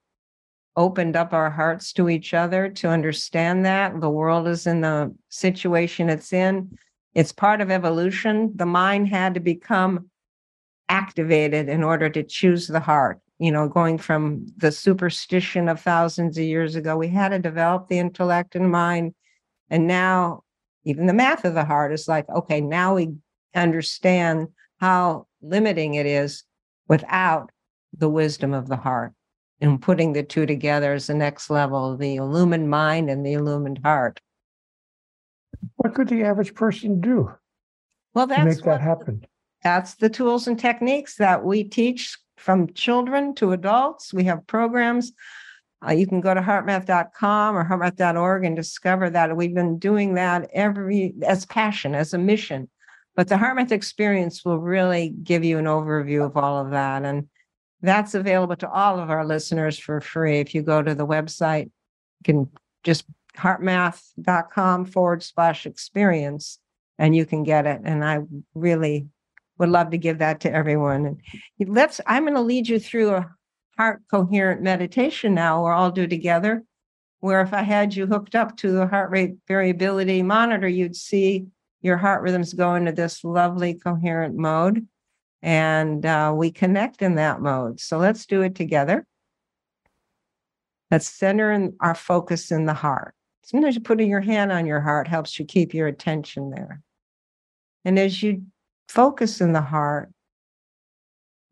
opened 0.77 1.17
up 1.17 1.33
our 1.33 1.51
hearts 1.51 1.93
to 1.95 2.09
each 2.09 2.35
other 2.35 2.69
to 2.69 2.89
understand 2.89 3.65
that 3.65 4.01
the 4.01 4.11
world 4.11 4.47
is 4.47 4.67
in 4.67 4.83
the 4.83 5.15
situation 5.31 6.11
it's 6.11 6.33
in 6.33 6.79
It's 7.15 7.33
part 7.33 7.63
of 7.63 7.71
evolution. 7.71 8.53
The 8.55 8.67
mind 8.67 9.09
had 9.09 9.35
to 9.35 9.41
become 9.41 10.11
activated 10.89 11.69
in 11.69 11.83
order 11.83 12.11
to 12.11 12.23
choose 12.23 12.67
the 12.67 12.81
heart. 12.81 13.21
You 13.39 13.53
know, 13.53 13.69
going 13.69 13.99
from 13.99 14.47
the 14.57 14.71
superstition 14.71 15.69
of 15.69 15.81
thousands 15.81 16.37
of 16.39 16.45
years 16.45 16.75
ago, 16.75 16.97
we 16.97 17.09
had 17.09 17.31
to 17.31 17.39
develop 17.39 17.89
the 17.89 17.99
intellect 17.99 18.55
and 18.55 18.71
mind. 18.71 19.15
And 19.71 19.87
now, 19.87 20.43
even 20.85 21.07
the 21.07 21.13
math 21.15 21.45
of 21.45 21.55
the 21.55 21.65
heart 21.65 21.93
is 21.93 22.07
like, 22.07 22.29
okay, 22.29 22.61
now 22.61 22.95
we 22.95 23.15
understand 23.55 24.49
how 24.79 25.27
limiting 25.41 25.95
it 25.95 26.07
is 26.07 26.45
without 26.89 27.51
the 27.97 28.09
wisdom 28.09 28.53
of 28.53 28.69
the 28.69 28.77
heart. 28.77 29.13
And 29.61 29.81
putting 29.81 30.13
the 30.13 30.23
two 30.23 30.45
together 30.45 30.93
is 30.93 31.07
the 31.07 31.15
next 31.15 31.49
level 31.49 31.97
the 31.97 32.17
illumined 32.17 32.69
mind 32.69 33.09
and 33.09 33.25
the 33.25 33.33
illumined 33.33 33.81
heart. 33.83 34.21
What 35.77 35.95
could 35.95 36.09
the 36.09 36.25
average 36.25 36.55
person 36.55 37.01
do 37.01 37.33
Well, 38.15 38.27
to 38.27 38.35
that's 38.35 38.57
make 38.57 38.65
that 38.65 38.81
happen? 38.81 39.25
that's 39.63 39.95
the 39.95 40.11
tools 40.11 40.47
and 40.47 40.59
techniques 40.59 41.17
that 41.17 41.43
we 41.43 41.65
teach 41.65 42.19
from 42.37 42.73
children 42.75 43.35
to 43.37 43.53
adults. 43.53 44.13
We 44.13 44.25
have 44.25 44.47
programs. 44.47 45.13
Uh, 45.87 45.93
you 45.93 46.07
can 46.07 46.21
go 46.21 46.35
to 46.35 46.41
heartmath.com 46.41 47.57
or 47.57 47.65
heartmath.org 47.65 48.45
and 48.45 48.57
discover 48.57 49.11
that 49.11 49.37
we've 49.37 49.55
been 49.55 49.79
doing 49.79 50.15
that 50.15 50.49
every 50.53 51.15
as 51.27 51.47
passion, 51.47 51.95
as 51.95 52.15
a 52.15 52.19
mission. 52.19 52.69
But 53.15 53.29
the 53.29 53.37
HeartMath 53.37 53.73
experience 53.73 54.45
will 54.45 54.59
really 54.59 55.15
give 55.23 55.43
you 55.43 55.59
an 55.59 55.65
overview 55.65 56.25
of 56.25 56.37
all 56.37 56.65
of 56.65 56.71
that. 56.73 57.05
And 57.05 57.29
that's 57.83 58.15
available 58.15 58.57
to 58.57 58.71
all 58.71 58.99
of 58.99 59.11
our 59.11 59.25
listeners 59.25 59.79
for 59.79 60.01
free. 60.01 60.41
If 60.41 60.55
you 60.55 60.63
go 60.63 60.83
to 60.83 60.95
the 60.95 61.07
website, 61.07 61.65
you 61.65 62.25
can 62.25 62.51
just 62.85 63.05
heartmath.com 63.37 64.87
forward 64.87 65.23
slash 65.23 65.67
experience 65.67 66.59
and 66.99 67.15
you 67.15 67.27
can 67.27 67.43
get 67.43 67.67
it. 67.67 67.83
And 67.85 68.05
I 68.05 68.21
really 68.55 69.07
would 69.59 69.69
love 69.69 69.91
to 69.91 69.99
give 69.99 70.19
that 70.19 70.41
to 70.41 70.53
everyone. 70.53 71.07
And 71.07 71.21
let's, 71.69 72.01
I'm 72.07 72.25
going 72.25 72.35
to 72.35 72.41
lead 72.41 72.69
you 72.69 72.79
through 72.79 73.11
a 73.11 73.31
heart 73.77 74.03
coherent 74.11 74.63
meditation 74.63 75.35
now. 75.35 75.63
We're 75.63 75.73
all 75.73 75.91
do 75.91 76.07
together. 76.07 76.65
Where 77.21 77.41
if 77.41 77.53
I 77.53 77.63
had 77.63 77.95
you 77.95 78.07
hooked 78.07 78.35
up 78.35 78.57
to 78.59 78.71
the 78.71 78.87
heart 78.87 79.11
rate 79.11 79.37
variability 79.49 80.23
monitor, 80.23 80.69
you'd 80.69 80.97
see 80.97 81.47
your 81.81 81.97
heart 81.97 82.23
rhythms 82.23 82.53
go 82.53 82.75
into 82.75 82.93
this 82.93 83.25
lovely 83.25 83.75
coherent 83.75 84.37
mode. 84.37 84.87
And 85.47 86.05
uh, 86.05 86.33
we 86.35 86.51
connect 86.51 87.03
in 87.03 87.15
that 87.15 87.41
mode. 87.41 87.79
So 87.79 87.99
let's 87.99 88.27
do 88.27 88.43
it 88.43 88.57
together. 88.57 89.07
Let's 90.91 91.09
center 91.09 91.53
in 91.53 91.77
our 91.81 91.95
focus 91.95 92.51
in 92.51 92.67
the 92.67 92.75
heart. 92.75 93.15
Sometimes 93.45 93.79
putting 93.79 94.11
your 94.11 94.21
hand 94.21 94.51
on 94.51 94.67
your 94.67 94.81
heart 94.81 95.07
helps 95.07 95.39
you 95.39 95.45
keep 95.45 95.73
your 95.73 95.87
attention 95.87 96.51
there. 96.51 96.83
And 97.85 97.97
as 97.97 98.25
you 98.25 98.43
focus 98.89 99.41
in 99.41 99.53
the 99.53 99.61
heart, 99.61 100.11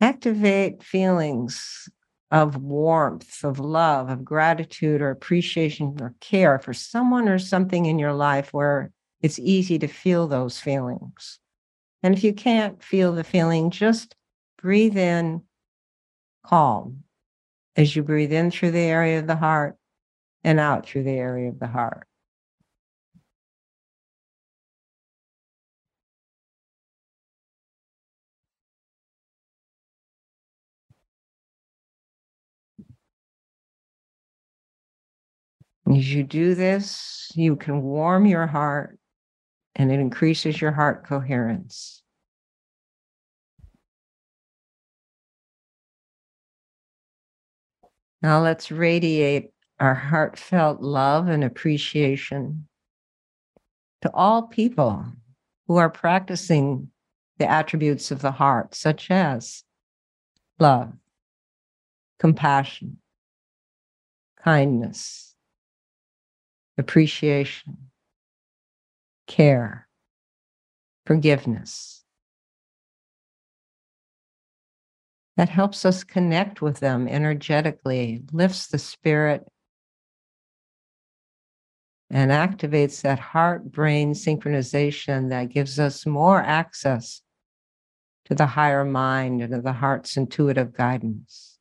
activate 0.00 0.83
feelings 0.83 1.88
of 2.33 2.57
warmth, 2.57 3.44
of 3.44 3.61
love, 3.61 4.11
of 4.11 4.24
gratitude 4.24 5.02
or 5.02 5.11
appreciation 5.11 5.96
or 6.00 6.16
care 6.20 6.59
for 6.59 6.74
someone 6.74 7.28
or 7.28 7.38
something 7.38 7.87
in 7.87 8.00
your 8.00 8.12
life 8.12 8.52
where 8.52 8.90
it's 9.22 9.38
easy 9.38 9.78
to 9.78 9.87
feel 9.87 10.26
those 10.26 10.59
feelings. 10.59 11.38
And 12.04 12.14
if 12.14 12.22
you 12.22 12.34
can't 12.34 12.82
feel 12.82 13.14
the 13.14 13.24
feeling, 13.24 13.70
just 13.70 14.14
breathe 14.58 14.98
in 14.98 15.42
calm 16.44 17.04
as 17.76 17.96
you 17.96 18.02
breathe 18.02 18.30
in 18.30 18.50
through 18.50 18.72
the 18.72 18.80
area 18.80 19.20
of 19.20 19.26
the 19.26 19.36
heart 19.36 19.78
and 20.44 20.60
out 20.60 20.84
through 20.86 21.04
the 21.04 21.12
area 21.12 21.48
of 21.48 21.58
the 21.58 21.66
heart. 21.66 22.06
As 35.90 36.12
you 36.12 36.22
do 36.22 36.54
this, 36.54 37.32
you 37.34 37.56
can 37.56 37.80
warm 37.80 38.26
your 38.26 38.46
heart 38.46 38.98
and 39.76 39.90
it 39.90 40.00
increases 40.00 40.60
your 40.60 40.72
heart 40.72 41.06
coherence. 41.06 42.02
Now 48.22 48.42
let's 48.42 48.70
radiate 48.70 49.50
our 49.80 49.94
heartfelt 49.94 50.80
love 50.80 51.28
and 51.28 51.44
appreciation 51.44 52.66
to 54.00 54.10
all 54.14 54.42
people 54.42 55.04
who 55.66 55.76
are 55.76 55.90
practicing 55.90 56.90
the 57.38 57.50
attributes 57.50 58.10
of 58.10 58.22
the 58.22 58.30
heart, 58.30 58.74
such 58.74 59.10
as 59.10 59.64
love, 60.58 60.92
compassion, 62.18 62.98
kindness, 64.42 65.34
appreciation, 66.78 67.90
care, 69.26 69.88
forgiveness. 71.06 72.04
That 75.37 75.48
helps 75.48 75.84
us 75.84 76.04
connect 76.04 76.62
with 76.62 76.78
them 76.78 77.08
energetically, 77.08 78.22
lifts 78.32 78.68
the 78.68 78.78
spirit, 78.78 79.44
and 82.10 82.30
activates 82.30 83.02
that 83.02 83.18
heart 83.18 83.72
brain 83.72 84.12
synchronization 84.12 85.30
that 85.30 85.48
gives 85.48 85.80
us 85.80 86.06
more 86.06 86.40
access 86.40 87.22
to 88.26 88.34
the 88.34 88.46
higher 88.46 88.84
mind 88.84 89.42
and 89.42 89.52
to 89.52 89.60
the 89.60 89.72
heart's 89.72 90.16
intuitive 90.16 90.72
guidance. 90.72 91.53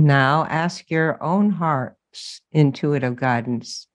Now 0.00 0.46
ask 0.46 0.90
your 0.90 1.22
own 1.22 1.50
heart's 1.50 2.40
intuitive 2.52 3.16
guidance 3.16 3.86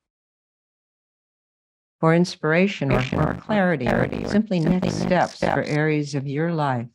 for 2.00 2.14
inspiration 2.14 2.92
or 2.92 3.02
for 3.02 3.34
clarity, 3.42 3.88
or 3.88 4.08
simply 4.28 4.60
next 4.60 5.02
steps 5.02 5.40
for 5.40 5.64
areas 5.64 6.14
of 6.14 6.28
your 6.28 6.54
life 6.54 6.86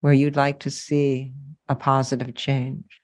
where 0.00 0.12
you'd 0.12 0.34
like 0.34 0.58
to 0.60 0.70
see 0.72 1.34
a 1.68 1.76
positive 1.76 2.34
change. 2.34 3.00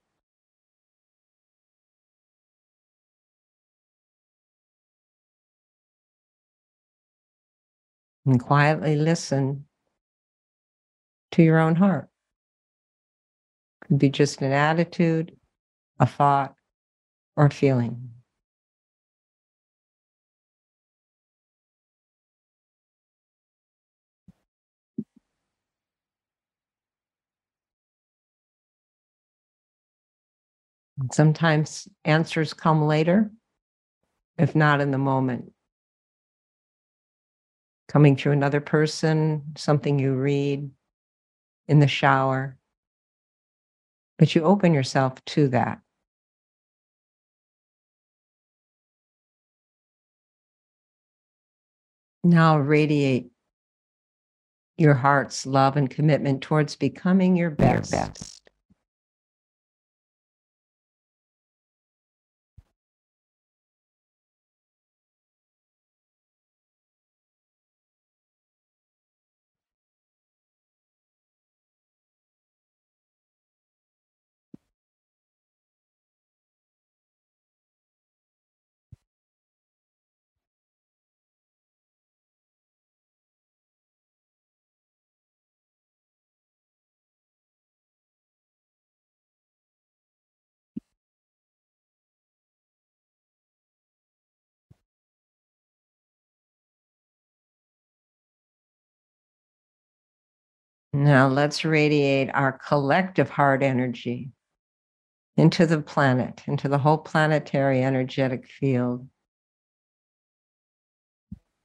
And 8.27 8.43
quietly 8.43 8.97
listen 8.97 9.67
to 11.31 11.45
your 11.45 11.61
own 11.61 11.77
heart. 11.77 12.09
Could 13.87 13.99
be 13.99 14.09
just 14.09 14.41
an 14.41 14.53
attitude, 14.53 15.37
a 16.01 16.07
thought, 16.07 16.55
or 17.37 17.47
a 17.47 17.51
feeling. 17.51 18.11
Sometimes 31.13 31.89
answers 32.05 32.55
come 32.55 32.87
later, 32.87 33.31
if 34.39 34.55
not 34.55 34.81
in 34.81 34.91
the 34.93 34.99
moment. 34.99 35.53
Coming 37.89 38.17
through 38.17 38.33
another 38.33 38.61
person, 38.61 39.43
something 39.57 39.99
you 39.99 40.15
read 40.15 40.71
in 41.69 41.81
the 41.81 41.89
shower. 41.89 42.57
But 44.19 44.35
you 44.35 44.43
open 44.43 44.75
yourself 44.75 45.25
to 45.27 45.49
that. 45.49 45.81
Now 52.23 52.59
radiate 52.59 53.31
your 54.77 54.95
heart's 54.95 55.47
love 55.47 55.77
and 55.77 55.91
commitment 55.91 56.43
towards 56.43 56.77
becoming 56.77 57.37
your 57.37 57.51
best. 57.51 57.93
best. 57.93 58.44
Now 100.95 101.27
let's 101.27 101.65
radiate 101.65 102.31
our 102.35 102.53
collective 102.53 103.29
heart 103.29 103.65
energy 103.65 104.31
into 105.37 105.67
the 105.67 105.83
planet, 105.83 106.45
into 106.47 106.69
the 106.69 106.79
whole 106.79 106.99
planetary 106.99 107.83
energetic 107.83 108.47
field. 108.47 109.09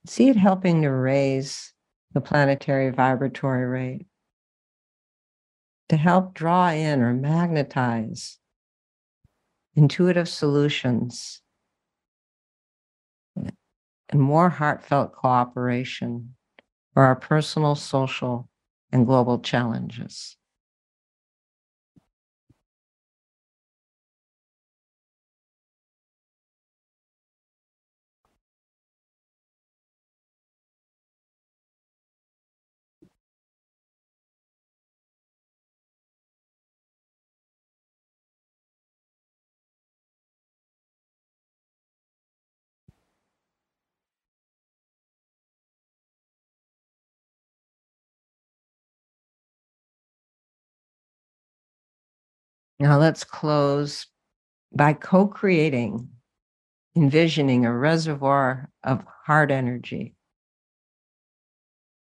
See 0.07 0.29
it 0.29 0.35
helping 0.35 0.81
to 0.81 0.89
raise 0.89 1.73
the 2.13 2.21
planetary 2.21 2.89
vibratory 2.89 3.67
rate, 3.67 4.07
to 5.89 5.95
help 5.95 6.33
draw 6.33 6.71
in 6.71 7.03
or 7.03 7.13
magnetize 7.13 8.39
intuitive 9.75 10.27
solutions 10.27 11.43
and 13.35 14.19
more 14.19 14.49
heartfelt 14.49 15.13
cooperation 15.13 16.33
for 16.95 17.03
our 17.03 17.15
personal, 17.15 17.75
social, 17.75 18.48
and 18.91 19.05
global 19.05 19.39
challenges. 19.39 20.37
Now 52.79 52.97
let's 52.97 53.23
close 53.23 54.07
by 54.73 54.93
co 54.93 55.27
creating, 55.27 56.09
envisioning 56.95 57.65
a 57.65 57.77
reservoir 57.77 58.69
of 58.83 59.03
heart 59.25 59.51
energy 59.51 60.15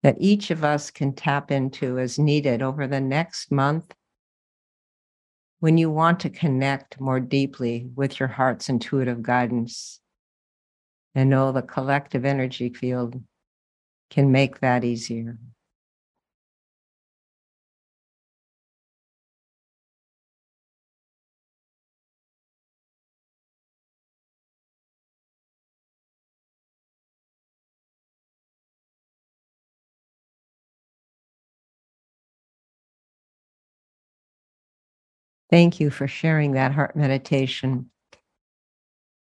that 0.03 0.17
each 0.21 0.51
of 0.51 0.63
us 0.63 0.91
can 0.91 1.13
tap 1.13 1.51
into 1.51 1.99
as 1.99 2.19
needed 2.19 2.63
over 2.63 2.87
the 2.87 3.01
next 3.01 3.51
month 3.51 3.95
when 5.61 5.79
you 5.79 5.91
want 5.91 6.21
to 6.21 6.31
connect 6.31 7.01
more 7.01 7.19
deeply 7.19 7.89
with 7.95 8.21
your 8.21 8.29
heart's 8.29 8.69
intuitive 8.69 9.23
guidance 9.23 10.01
and 11.15 11.31
know 11.31 11.51
the 11.51 11.63
collective 11.63 12.25
energy 12.25 12.69
field 12.69 13.21
can 14.11 14.31
make 14.31 14.61
that 14.61 14.85
easier. 14.85 15.39
Thank 35.51 35.79
you 35.79 35.91
for 35.91 36.09
sharing 36.09 36.53
that 36.53 36.73
heart 36.73 36.97
meditation. 36.97 37.91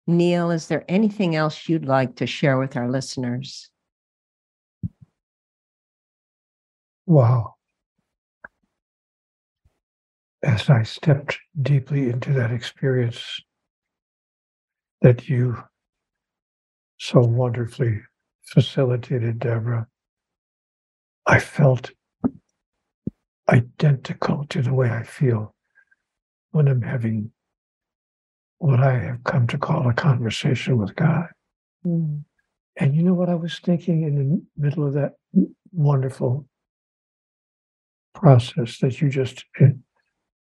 Neale, 0.06 0.50
is 0.50 0.66
there 0.66 0.84
anything 0.88 1.36
else 1.36 1.68
you'd 1.68 1.86
like 1.86 2.16
to 2.16 2.26
share 2.26 2.58
with 2.58 2.76
our 2.76 2.90
listeners? 2.90 3.70
Wow. 7.06 7.54
As 10.42 10.68
I 10.68 10.82
stepped 10.82 11.38
deeply 11.60 12.08
into 12.08 12.32
that 12.34 12.50
experience 12.50 13.40
that 15.02 15.28
you 15.28 15.56
so 16.98 17.20
wonderfully 17.20 18.00
facilitated, 18.44 19.38
Deborah, 19.38 19.86
I 21.26 21.38
felt 21.38 21.90
identical 23.48 24.46
to 24.48 24.62
the 24.62 24.74
way 24.74 24.90
I 24.90 25.02
feel 25.02 25.54
when 26.50 26.68
I'm 26.68 26.82
having 26.82 27.30
what 28.58 28.80
I 28.80 28.98
have 28.98 29.24
come 29.24 29.46
to 29.48 29.58
call 29.58 29.88
a 29.88 29.94
conversation 29.94 30.76
with 30.76 30.94
God. 30.94 31.26
Mm. 31.86 32.24
And 32.76 32.94
you 32.94 33.02
know 33.02 33.14
what 33.14 33.28
I 33.28 33.34
was 33.34 33.58
thinking 33.58 34.02
in 34.02 34.16
the 34.16 34.42
middle 34.56 34.86
of 34.86 34.94
that 34.94 35.12
wonderful 35.72 36.46
process 38.14 38.78
that 38.78 39.00
you 39.00 39.08
just 39.08 39.44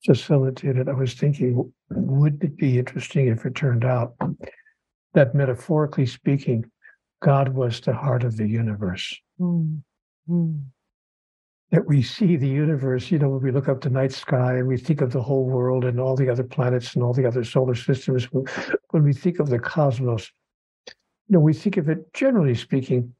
facilitated? 0.05 0.87
I 0.89 0.93
was 0.93 1.13
thinking, 1.13 1.71
would 1.89 2.43
it 2.43 2.57
be 2.57 2.79
interesting 2.79 3.27
if 3.27 3.45
it 3.45 3.55
turned 3.55 3.85
out 3.85 4.15
that 5.13 5.35
metaphorically 5.35 6.05
speaking, 6.05 6.65
God 7.21 7.49
was 7.49 7.79
the 7.81 7.93
heart 7.93 8.23
of 8.23 8.37
the 8.37 8.47
universe? 8.47 9.17
Mm. 9.39 9.81
Mm 10.29 10.63
that 11.71 11.87
we 11.87 12.01
see 12.01 12.35
the 12.35 12.47
universe, 12.47 13.09
you 13.09 13.17
know, 13.17 13.29
when 13.29 13.41
we 13.41 13.51
look 13.51 13.67
up 13.67 13.81
the 13.81 13.89
night 13.89 14.11
sky 14.11 14.57
and 14.57 14.67
we 14.67 14.77
think 14.77 15.01
of 15.01 15.11
the 15.11 15.21
whole 15.21 15.45
world 15.45 15.83
and 15.83 15.99
all 15.99 16.15
the 16.15 16.29
other 16.29 16.43
planets 16.43 16.93
and 16.93 17.03
all 17.03 17.13
the 17.13 17.25
other 17.25 17.43
solar 17.43 17.75
systems, 17.75 18.25
when 18.31 19.03
we 19.03 19.13
think 19.13 19.39
of 19.39 19.49
the 19.49 19.59
cosmos, 19.59 20.31
you 20.87 20.93
know, 21.29 21.39
we 21.39 21.53
think 21.53 21.77
of 21.77 21.89
it, 21.89 22.13
generally 22.13 22.53
speaking, 22.53 23.13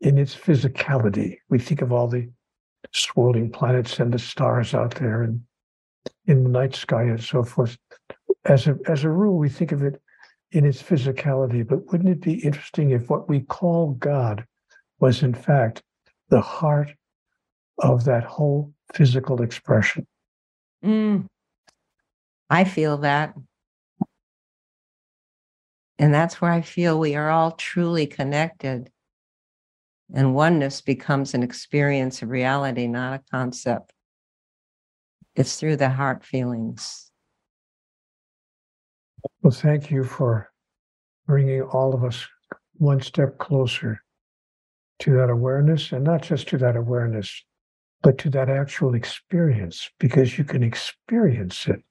in 0.00 0.18
its 0.18 0.34
physicality. 0.34 1.38
We 1.48 1.58
think 1.58 1.80
of 1.80 1.90
all 1.90 2.06
the 2.06 2.28
swirling 2.92 3.50
planets 3.50 3.98
and 3.98 4.12
the 4.12 4.18
stars 4.18 4.74
out 4.74 4.94
there 4.96 5.22
and 5.22 5.40
in 6.26 6.44
the 6.44 6.50
night 6.50 6.74
sky 6.74 7.04
and 7.04 7.22
so 7.22 7.42
forth. 7.42 7.78
As 8.44 8.66
a, 8.66 8.76
as 8.86 9.04
a 9.04 9.08
rule, 9.08 9.38
we 9.38 9.48
think 9.48 9.72
of 9.72 9.82
it 9.82 10.00
in 10.52 10.66
its 10.66 10.82
physicality, 10.82 11.66
but 11.66 11.90
wouldn't 11.90 12.10
it 12.10 12.20
be 12.20 12.44
interesting 12.44 12.90
if 12.90 13.08
what 13.08 13.28
we 13.28 13.40
call 13.40 13.92
God 13.92 14.44
was, 15.00 15.22
in 15.22 15.34
fact, 15.34 15.82
the 16.28 16.42
heart 16.42 16.92
of 17.78 18.04
that 18.04 18.24
whole 18.24 18.72
physical 18.94 19.42
expression. 19.42 20.06
Mm, 20.84 21.26
I 22.50 22.64
feel 22.64 22.98
that. 22.98 23.34
And 25.98 26.12
that's 26.12 26.40
where 26.40 26.50
I 26.50 26.60
feel 26.60 26.98
we 26.98 27.14
are 27.14 27.30
all 27.30 27.52
truly 27.52 28.06
connected. 28.06 28.90
And 30.14 30.34
oneness 30.34 30.80
becomes 30.80 31.34
an 31.34 31.42
experience 31.42 32.22
of 32.22 32.28
reality, 32.28 32.86
not 32.86 33.14
a 33.14 33.22
concept. 33.30 33.92
It's 35.34 35.56
through 35.56 35.76
the 35.76 35.88
heart 35.88 36.24
feelings. 36.24 37.10
Well, 39.42 39.50
thank 39.50 39.90
you 39.90 40.04
for 40.04 40.50
bringing 41.26 41.62
all 41.62 41.94
of 41.94 42.04
us 42.04 42.26
one 42.74 43.00
step 43.00 43.38
closer 43.38 44.00
to 45.00 45.12
that 45.14 45.30
awareness, 45.30 45.92
and 45.92 46.04
not 46.04 46.22
just 46.22 46.48
to 46.48 46.58
that 46.58 46.76
awareness, 46.76 47.44
but 48.04 48.18
to 48.18 48.28
that 48.28 48.50
actual 48.50 48.94
experience 48.94 49.90
because 49.98 50.36
you 50.36 50.44
can 50.44 50.62
experience 50.62 51.66
it 51.66 51.82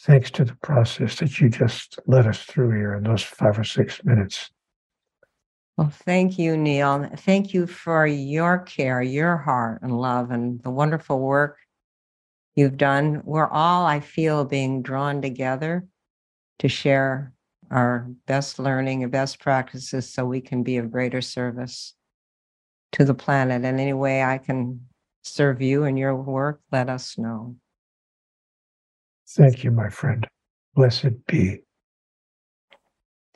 thanks 0.00 0.30
to 0.30 0.42
the 0.42 0.56
process 0.62 1.18
that 1.18 1.38
you 1.38 1.50
just 1.50 1.98
led 2.06 2.26
us 2.26 2.42
through 2.44 2.70
here 2.70 2.94
in 2.94 3.04
those 3.04 3.22
five 3.22 3.58
or 3.58 3.64
six 3.64 4.02
minutes. 4.04 4.50
Well, 5.76 5.90
thank 5.90 6.38
you, 6.38 6.56
Neale. 6.56 7.10
Thank 7.18 7.52
you 7.52 7.66
for 7.66 8.06
your 8.06 8.60
care, 8.60 9.02
your 9.02 9.36
heart 9.36 9.82
and 9.82 10.00
love, 10.00 10.30
and 10.30 10.62
the 10.62 10.70
wonderful 10.70 11.20
work 11.20 11.58
you've 12.54 12.78
done. 12.78 13.20
We're 13.22 13.48
all, 13.50 13.84
I 13.84 14.00
feel, 14.00 14.46
being 14.46 14.80
drawn 14.80 15.20
together 15.20 15.86
to 16.60 16.68
share 16.68 17.34
our 17.70 18.08
best 18.24 18.58
learning 18.58 19.02
and 19.02 19.12
best 19.12 19.40
practices 19.40 20.08
so 20.10 20.24
we 20.24 20.40
can 20.40 20.62
be 20.62 20.78
of 20.78 20.90
greater 20.90 21.20
service 21.20 21.92
to 22.96 23.04
the 23.04 23.14
planet. 23.14 23.64
And 23.64 23.78
any 23.78 23.92
way 23.92 24.22
I 24.22 24.38
can 24.38 24.80
serve 25.22 25.60
you 25.60 25.84
and 25.84 25.98
your 25.98 26.16
work, 26.16 26.60
let 26.72 26.88
us 26.88 27.16
know. 27.18 27.56
Thank 29.28 29.64
you, 29.64 29.70
my 29.70 29.88
friend. 29.88 30.26
Blessed 30.74 31.26
be. 31.26 31.60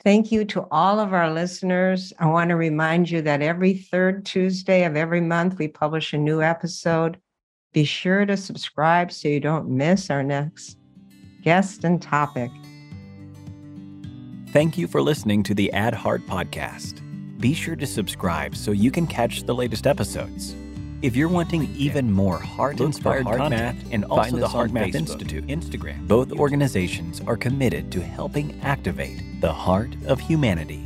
Thank 0.03 0.31
you 0.31 0.45
to 0.45 0.65
all 0.71 0.99
of 0.99 1.13
our 1.13 1.31
listeners. 1.31 2.11
I 2.17 2.25
want 2.25 2.49
to 2.49 2.55
remind 2.55 3.09
you 3.11 3.21
that 3.21 3.43
every 3.43 3.75
third 3.75 4.25
Tuesday 4.25 4.83
of 4.83 4.95
every 4.95 5.21
month, 5.21 5.59
we 5.59 5.67
publish 5.67 6.13
a 6.13 6.17
new 6.17 6.41
episode. 6.41 7.19
Be 7.71 7.83
sure 7.83 8.25
to 8.25 8.35
subscribe 8.35 9.11
so 9.11 9.27
you 9.27 9.39
don't 9.39 9.69
miss 9.69 10.09
our 10.09 10.23
next 10.23 10.77
guest 11.43 11.83
and 11.83 12.01
topic. 12.01 12.49
Thank 14.49 14.77
you 14.77 14.87
for 14.87 15.01
listening 15.01 15.43
to 15.43 15.53
the 15.53 15.71
Add 15.71 15.93
Heart 15.93 16.25
podcast. 16.25 17.00
Be 17.41 17.55
sure 17.55 17.75
to 17.75 17.87
subscribe 17.87 18.55
so 18.55 18.69
you 18.71 18.91
can 18.91 19.07
catch 19.07 19.45
the 19.45 19.55
latest 19.55 19.87
episodes. 19.87 20.55
If 21.01 21.15
you're 21.15 21.27
wanting 21.27 21.73
even 21.75 22.11
more 22.11 22.37
heart-inspired 22.37 23.23
heart 23.23 23.37
content, 23.37 23.79
math 23.79 23.91
and 23.91 24.05
also 24.05 24.37
the 24.37 24.45
HeartMath 24.45 24.93
Institute, 24.93 25.47
Instagram, 25.47 26.07
both 26.07 26.31
organizations 26.33 27.19
are 27.25 27.35
committed 27.35 27.91
to 27.93 27.99
helping 27.99 28.61
activate 28.61 29.41
the 29.41 29.51
heart 29.51 29.95
of 30.05 30.19
humanity. 30.19 30.83